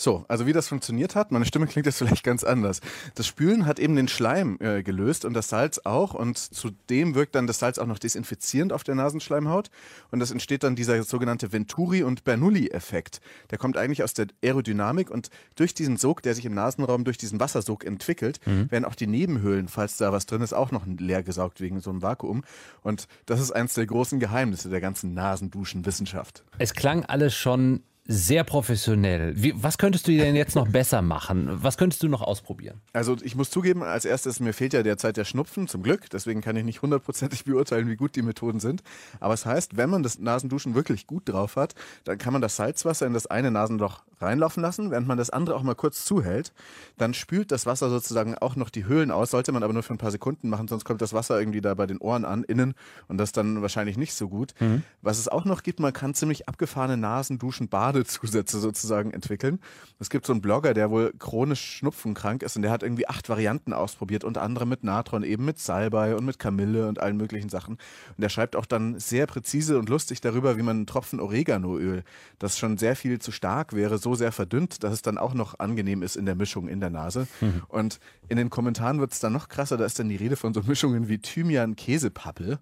So, 0.00 0.24
also 0.28 0.46
wie 0.46 0.54
das 0.54 0.66
funktioniert 0.66 1.14
hat, 1.14 1.30
meine 1.30 1.44
Stimme 1.44 1.66
klingt 1.66 1.84
jetzt 1.84 1.98
vielleicht 1.98 2.24
ganz 2.24 2.42
anders. 2.42 2.80
Das 3.16 3.26
Spülen 3.26 3.66
hat 3.66 3.78
eben 3.78 3.96
den 3.96 4.08
Schleim 4.08 4.56
äh, 4.58 4.82
gelöst 4.82 5.26
und 5.26 5.34
das 5.34 5.50
Salz 5.50 5.78
auch 5.84 6.14
und 6.14 6.38
zudem 6.38 7.14
wirkt 7.14 7.34
dann 7.34 7.46
das 7.46 7.58
Salz 7.58 7.76
auch 7.76 7.84
noch 7.84 7.98
desinfizierend 7.98 8.72
auf 8.72 8.82
der 8.82 8.94
Nasenschleimhaut 8.94 9.68
und 10.10 10.22
es 10.22 10.30
entsteht 10.30 10.62
dann 10.62 10.74
dieser 10.74 11.02
sogenannte 11.02 11.52
Venturi- 11.52 12.02
und 12.02 12.24
Bernoulli-Effekt. 12.24 13.20
Der 13.50 13.58
kommt 13.58 13.76
eigentlich 13.76 14.02
aus 14.02 14.14
der 14.14 14.28
Aerodynamik 14.42 15.10
und 15.10 15.28
durch 15.54 15.74
diesen 15.74 15.98
Sog, 15.98 16.22
der 16.22 16.34
sich 16.34 16.46
im 16.46 16.54
Nasenraum 16.54 17.04
durch 17.04 17.18
diesen 17.18 17.38
Wassersog 17.38 17.84
entwickelt, 17.84 18.40
werden 18.46 18.86
auch 18.86 18.94
die 18.94 19.06
Nebenhöhlen, 19.06 19.68
falls 19.68 19.98
da 19.98 20.12
was 20.12 20.24
drin 20.24 20.40
ist, 20.40 20.54
auch 20.54 20.70
noch 20.70 20.86
leer 20.86 21.22
gesaugt 21.22 21.60
wegen 21.60 21.80
so 21.80 21.90
einem 21.90 22.00
Vakuum 22.00 22.42
und 22.82 23.06
das 23.26 23.38
ist 23.38 23.50
eins 23.50 23.74
der 23.74 23.84
großen 23.84 24.18
Geheimnisse 24.18 24.70
der 24.70 24.80
ganzen 24.80 25.12
Nasenduschenwissenschaft. 25.12 26.42
Es 26.56 26.72
klang 26.72 27.04
alles 27.04 27.34
schon 27.34 27.82
sehr 28.12 28.42
professionell. 28.42 29.34
Wie, 29.36 29.54
was 29.56 29.78
könntest 29.78 30.08
du 30.08 30.16
denn 30.16 30.34
jetzt 30.34 30.56
noch 30.56 30.66
besser 30.66 31.00
machen? 31.00 31.48
Was 31.62 31.78
könntest 31.78 32.02
du 32.02 32.08
noch 32.08 32.22
ausprobieren? 32.22 32.80
Also 32.92 33.16
ich 33.22 33.36
muss 33.36 33.50
zugeben, 33.50 33.84
als 33.84 34.04
erstes, 34.04 34.40
mir 34.40 34.52
fehlt 34.52 34.72
ja 34.72 34.82
derzeit 34.82 35.16
der 35.16 35.24
Schnupfen, 35.24 35.68
zum 35.68 35.84
Glück. 35.84 36.10
Deswegen 36.10 36.40
kann 36.40 36.56
ich 36.56 36.64
nicht 36.64 36.82
hundertprozentig 36.82 37.44
beurteilen, 37.46 37.88
wie 37.88 37.94
gut 37.94 38.16
die 38.16 38.22
Methoden 38.22 38.58
sind. 38.58 38.82
Aber 39.20 39.32
es 39.32 39.46
heißt, 39.46 39.76
wenn 39.76 39.90
man 39.90 40.02
das 40.02 40.18
Nasenduschen 40.18 40.74
wirklich 40.74 41.06
gut 41.06 41.28
drauf 41.28 41.54
hat, 41.54 41.76
dann 42.02 42.18
kann 42.18 42.32
man 42.32 42.42
das 42.42 42.56
Salzwasser 42.56 43.06
in 43.06 43.14
das 43.14 43.28
eine 43.28 43.52
Nasenloch 43.52 44.02
reinlaufen 44.20 44.62
lassen, 44.62 44.90
während 44.90 45.06
man 45.06 45.18
das 45.18 45.30
andere 45.30 45.56
auch 45.56 45.62
mal 45.62 45.74
kurz 45.74 46.04
zuhält. 46.04 46.52
Dann 46.98 47.14
spült 47.14 47.52
das 47.52 47.66
Wasser 47.66 47.90
sozusagen 47.90 48.36
auch 48.36 48.56
noch 48.56 48.70
die 48.70 48.84
Höhlen 48.84 49.10
aus, 49.10 49.30
sollte 49.30 49.52
man 49.52 49.62
aber 49.62 49.72
nur 49.72 49.82
für 49.82 49.94
ein 49.94 49.98
paar 49.98 50.10
Sekunden 50.10 50.48
machen, 50.48 50.68
sonst 50.68 50.84
kommt 50.84 51.00
das 51.00 51.12
Wasser 51.12 51.38
irgendwie 51.38 51.60
da 51.60 51.74
bei 51.74 51.86
den 51.86 51.98
Ohren 51.98 52.24
an, 52.24 52.44
innen 52.44 52.74
und 53.08 53.18
das 53.18 53.32
dann 53.32 53.62
wahrscheinlich 53.62 53.96
nicht 53.96 54.14
so 54.14 54.28
gut. 54.28 54.54
Mhm. 54.60 54.82
Was 55.02 55.18
es 55.18 55.28
auch 55.28 55.44
noch 55.44 55.62
gibt, 55.62 55.80
man 55.80 55.92
kann 55.92 56.14
ziemlich 56.14 56.48
abgefahrene 56.48 56.96
Nasenduschen, 56.96 57.68
Badezusätze 58.00 58.58
sozusagen 58.58 59.12
entwickeln. 59.12 59.60
Es 59.98 60.10
gibt 60.10 60.26
so 60.26 60.32
einen 60.32 60.40
Blogger, 60.40 60.74
der 60.74 60.90
wohl 60.90 61.12
chronisch 61.18 61.60
schnupfenkrank 61.60 62.42
ist 62.42 62.56
und 62.56 62.62
der 62.62 62.70
hat 62.70 62.82
irgendwie 62.82 63.08
acht 63.08 63.28
Varianten 63.28 63.72
ausprobiert, 63.72 64.24
unter 64.24 64.42
anderem 64.42 64.68
mit 64.68 64.84
Natron, 64.84 65.22
eben 65.22 65.44
mit 65.44 65.58
Salbei 65.58 66.16
und 66.16 66.24
mit 66.24 66.38
Kamille 66.38 66.88
und 66.88 67.00
allen 67.00 67.16
möglichen 67.16 67.48
Sachen. 67.48 67.74
Und 67.74 68.20
der 68.20 68.28
schreibt 68.28 68.56
auch 68.56 68.66
dann 68.66 68.98
sehr 68.98 69.26
präzise 69.26 69.78
und 69.78 69.88
lustig 69.88 70.20
darüber, 70.20 70.56
wie 70.56 70.62
man 70.62 70.78
einen 70.78 70.86
Tropfen 70.86 71.20
Oreganoöl, 71.20 72.02
das 72.38 72.58
schon 72.58 72.78
sehr 72.78 72.96
viel 72.96 73.18
zu 73.18 73.32
stark 73.32 73.74
wäre, 73.74 73.98
so 73.98 74.14
sehr 74.14 74.32
verdünnt, 74.32 74.82
dass 74.82 74.92
es 74.92 75.02
dann 75.02 75.18
auch 75.18 75.34
noch 75.34 75.58
angenehm 75.58 76.02
ist 76.02 76.16
in 76.16 76.26
der 76.26 76.34
Mischung 76.34 76.68
in 76.68 76.80
der 76.80 76.90
Nase. 76.90 77.26
Mhm. 77.40 77.62
Und 77.68 78.00
in 78.28 78.36
den 78.36 78.50
Kommentaren 78.50 79.00
wird 79.00 79.12
es 79.12 79.20
dann 79.20 79.32
noch 79.32 79.48
krasser, 79.48 79.76
da 79.76 79.84
ist 79.84 79.98
dann 79.98 80.08
die 80.08 80.16
Rede 80.16 80.36
von 80.36 80.54
so 80.54 80.62
Mischungen 80.62 81.08
wie 81.08 81.18
Thymian-Käsepappe. 81.18 82.58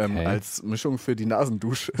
Ähm, 0.00 0.16
okay. 0.16 0.26
als 0.26 0.62
Mischung 0.62 0.96
für 0.96 1.14
die 1.14 1.26
Nasendusche. 1.26 1.92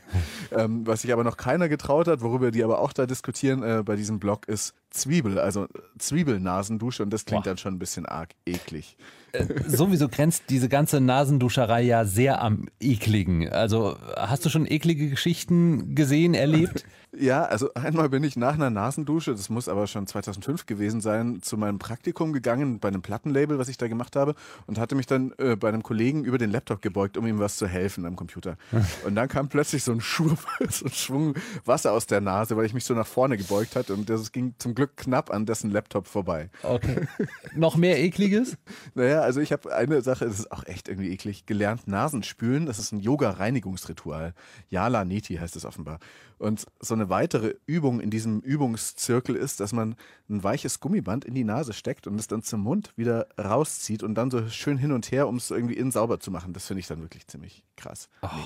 ähm, 0.52 0.86
was 0.86 1.02
sich 1.02 1.12
aber 1.12 1.24
noch 1.24 1.36
keiner 1.36 1.68
getraut 1.68 2.06
hat, 2.06 2.20
worüber 2.20 2.50
die 2.50 2.62
aber 2.62 2.78
auch 2.78 2.92
da 2.92 3.06
diskutieren 3.06 3.62
äh, 3.62 3.82
bei 3.84 3.96
diesem 3.96 4.20
Blog, 4.20 4.46
ist 4.46 4.74
Zwiebel, 4.90 5.38
also 5.38 5.66
Zwiebelnasendusche 5.98 7.02
und 7.02 7.10
das 7.10 7.24
klingt 7.24 7.44
Boah. 7.44 7.50
dann 7.50 7.58
schon 7.58 7.74
ein 7.74 7.78
bisschen 7.78 8.06
arg 8.06 8.30
eklig. 8.46 8.96
Äh, 9.32 9.46
sowieso 9.66 10.08
grenzt 10.08 10.44
diese 10.48 10.68
ganze 10.68 11.00
Nasenduscherei 11.00 11.82
ja 11.82 12.04
sehr 12.04 12.40
am 12.40 12.68
ekligen. 12.80 13.48
Also 13.48 13.96
hast 14.16 14.44
du 14.44 14.48
schon 14.50 14.64
eklige 14.66 15.10
Geschichten 15.10 15.94
gesehen, 15.94 16.34
erlebt? 16.34 16.84
Ja, 17.20 17.44
also 17.44 17.74
einmal 17.74 18.08
bin 18.08 18.22
ich 18.22 18.36
nach 18.36 18.54
einer 18.54 18.70
Nasendusche, 18.70 19.32
das 19.32 19.48
muss 19.48 19.68
aber 19.68 19.88
schon 19.88 20.06
2005 20.06 20.66
gewesen 20.66 21.00
sein, 21.00 21.40
zu 21.42 21.56
meinem 21.56 21.80
Praktikum 21.80 22.32
gegangen 22.32 22.78
bei 22.78 22.88
einem 22.88 23.02
Plattenlabel, 23.02 23.58
was 23.58 23.68
ich 23.68 23.76
da 23.76 23.88
gemacht 23.88 24.14
habe 24.14 24.36
und 24.66 24.78
hatte 24.78 24.94
mich 24.94 25.06
dann 25.06 25.32
äh, 25.38 25.56
bei 25.56 25.68
einem 25.68 25.82
Kollegen 25.82 26.24
über 26.24 26.38
den 26.38 26.50
Laptop 26.50 26.80
gebeugt, 26.80 27.16
um 27.16 27.26
ihm 27.26 27.40
was 27.40 27.56
zu 27.56 27.66
helfen 27.66 28.06
am 28.06 28.14
Computer. 28.14 28.56
Und 29.04 29.14
dann 29.14 29.28
kam 29.28 29.48
plötzlich 29.48 29.82
so 29.82 29.92
ein, 29.92 30.00
Schwung, 30.00 30.38
so 30.68 30.86
ein 30.86 30.92
Schwung 30.92 31.34
Wasser 31.64 31.92
aus 31.92 32.06
der 32.06 32.20
Nase, 32.20 32.56
weil 32.56 32.66
ich 32.66 32.74
mich 32.74 32.84
so 32.84 32.94
nach 32.94 33.06
vorne 33.06 33.36
gebeugt 33.36 33.74
hatte 33.76 33.94
und 33.94 34.08
das 34.08 34.32
ging 34.32 34.54
zum 34.58 34.74
Glück 34.74 34.96
knapp 34.96 35.30
an 35.30 35.46
dessen 35.46 35.70
Laptop 35.70 36.06
vorbei. 36.06 36.50
Okay. 36.62 37.08
Noch 37.54 37.76
mehr 37.76 37.98
ekliges? 37.98 38.56
naja, 38.94 39.20
also 39.20 39.40
ich 39.40 39.52
habe 39.52 39.74
eine 39.74 40.02
Sache, 40.02 40.24
das 40.26 40.38
ist 40.38 40.52
auch 40.52 40.64
echt 40.66 40.88
irgendwie 40.88 41.10
eklig, 41.10 41.46
gelernt 41.46 41.88
Nasenspülen, 41.88 42.66
das 42.66 42.78
ist 42.78 42.92
ein 42.92 43.00
Yoga-Reinigungsritual. 43.00 44.34
Yala 44.70 45.04
Niti 45.04 45.36
heißt 45.36 45.56
es 45.56 45.64
offenbar. 45.64 45.98
Und 46.38 46.66
so 46.80 46.94
eine 46.94 47.07
weitere 47.08 47.54
Übung 47.66 48.00
in 48.00 48.10
diesem 48.10 48.40
Übungszirkel 48.40 49.36
ist, 49.36 49.60
dass 49.60 49.72
man 49.72 49.96
ein 50.28 50.42
weiches 50.42 50.80
Gummiband 50.80 51.24
in 51.24 51.34
die 51.34 51.44
Nase 51.44 51.72
steckt 51.72 52.06
und 52.06 52.18
es 52.18 52.26
dann 52.26 52.42
zum 52.42 52.60
Mund 52.60 52.92
wieder 52.96 53.28
rauszieht 53.38 54.02
und 54.02 54.14
dann 54.14 54.30
so 54.30 54.48
schön 54.48 54.78
hin 54.78 54.92
und 54.92 55.10
her, 55.10 55.28
um 55.28 55.36
es 55.36 55.50
irgendwie 55.50 55.74
innen 55.76 55.90
sauber 55.92 56.20
zu 56.20 56.30
machen. 56.30 56.52
Das 56.52 56.66
finde 56.66 56.80
ich 56.80 56.86
dann 56.86 57.00
wirklich 57.00 57.26
ziemlich 57.26 57.64
krass. 57.76 58.08
Oh. 58.22 58.28
Nee. 58.28 58.42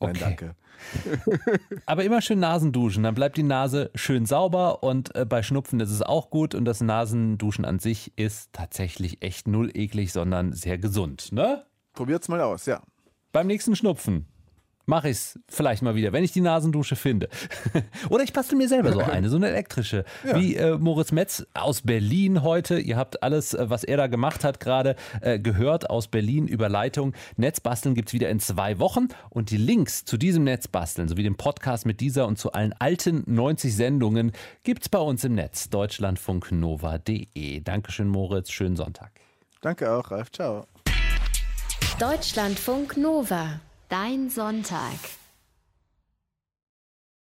Nein, 0.00 0.10
okay. 0.10 0.20
danke. 0.20 0.56
Aber 1.86 2.04
immer 2.04 2.20
schön 2.20 2.40
Nasenduschen, 2.40 3.02
dann 3.02 3.14
bleibt 3.14 3.36
die 3.36 3.42
Nase 3.42 3.90
schön 3.94 4.26
sauber 4.26 4.82
und 4.82 5.14
äh, 5.14 5.24
bei 5.24 5.42
Schnupfen 5.42 5.80
ist 5.80 5.90
es 5.90 6.02
auch 6.02 6.30
gut 6.30 6.54
und 6.54 6.64
das 6.64 6.80
Nasenduschen 6.80 7.64
an 7.64 7.78
sich 7.78 8.12
ist 8.16 8.52
tatsächlich 8.52 9.22
echt 9.22 9.48
null 9.48 9.70
eklig, 9.74 10.12
sondern 10.12 10.52
sehr 10.52 10.78
gesund, 10.78 11.32
ne? 11.32 11.64
Probiert's 11.92 12.28
mal 12.28 12.40
aus, 12.40 12.66
ja. 12.66 12.82
Beim 13.32 13.46
nächsten 13.46 13.76
Schnupfen 13.76 14.26
mache 14.86 15.08
ich 15.08 15.16
es 15.16 15.38
vielleicht 15.48 15.82
mal 15.82 15.94
wieder, 15.94 16.12
wenn 16.12 16.24
ich 16.24 16.32
die 16.32 16.40
Nasendusche 16.40 16.96
finde. 16.96 17.28
Oder 18.10 18.24
ich 18.24 18.32
bastel 18.32 18.56
mir 18.56 18.68
selber 18.68 18.92
so 18.92 18.98
eine, 19.12 19.28
so 19.28 19.36
eine 19.36 19.48
elektrische. 19.48 20.04
Ja. 20.26 20.40
Wie 20.40 20.56
äh, 20.56 20.76
Moritz 20.78 21.12
Metz 21.12 21.46
aus 21.54 21.82
Berlin 21.82 22.42
heute. 22.42 22.78
Ihr 22.78 22.96
habt 22.96 23.22
alles, 23.22 23.54
äh, 23.54 23.70
was 23.70 23.84
er 23.84 23.96
da 23.96 24.06
gemacht 24.06 24.44
hat, 24.44 24.60
gerade 24.60 24.96
äh, 25.20 25.38
gehört 25.38 25.90
aus 25.90 26.08
Berlin 26.08 26.46
über 26.46 26.68
Leitung. 26.68 27.14
Netzbasteln 27.36 27.94
gibt 27.94 28.08
es 28.08 28.14
wieder 28.14 28.28
in 28.28 28.40
zwei 28.40 28.78
Wochen. 28.78 29.08
Und 29.30 29.50
die 29.50 29.56
Links 29.56 30.04
zu 30.04 30.16
diesem 30.16 30.44
Netzbasteln 30.44 31.08
sowie 31.08 31.22
dem 31.22 31.36
Podcast 31.36 31.86
mit 31.86 32.00
dieser 32.00 32.26
und 32.26 32.38
zu 32.38 32.52
allen 32.52 32.72
alten 32.78 33.24
90 33.26 33.74
Sendungen 33.74 34.32
gibt 34.62 34.82
es 34.82 34.88
bei 34.88 34.98
uns 34.98 35.24
im 35.24 35.34
Netz. 35.34 35.70
deutschlandfunknova.de. 35.70 37.60
Dankeschön, 37.60 38.08
Moritz. 38.08 38.50
Schönen 38.50 38.76
Sonntag. 38.76 39.10
Danke 39.60 39.90
auch, 39.90 40.10
Ralf. 40.10 40.30
Ciao. 40.30 40.66
Deutschlandfunk 41.98 42.96
Nova. 42.96 43.60
Dein 43.88 44.30
Sonntag. 44.30 44.98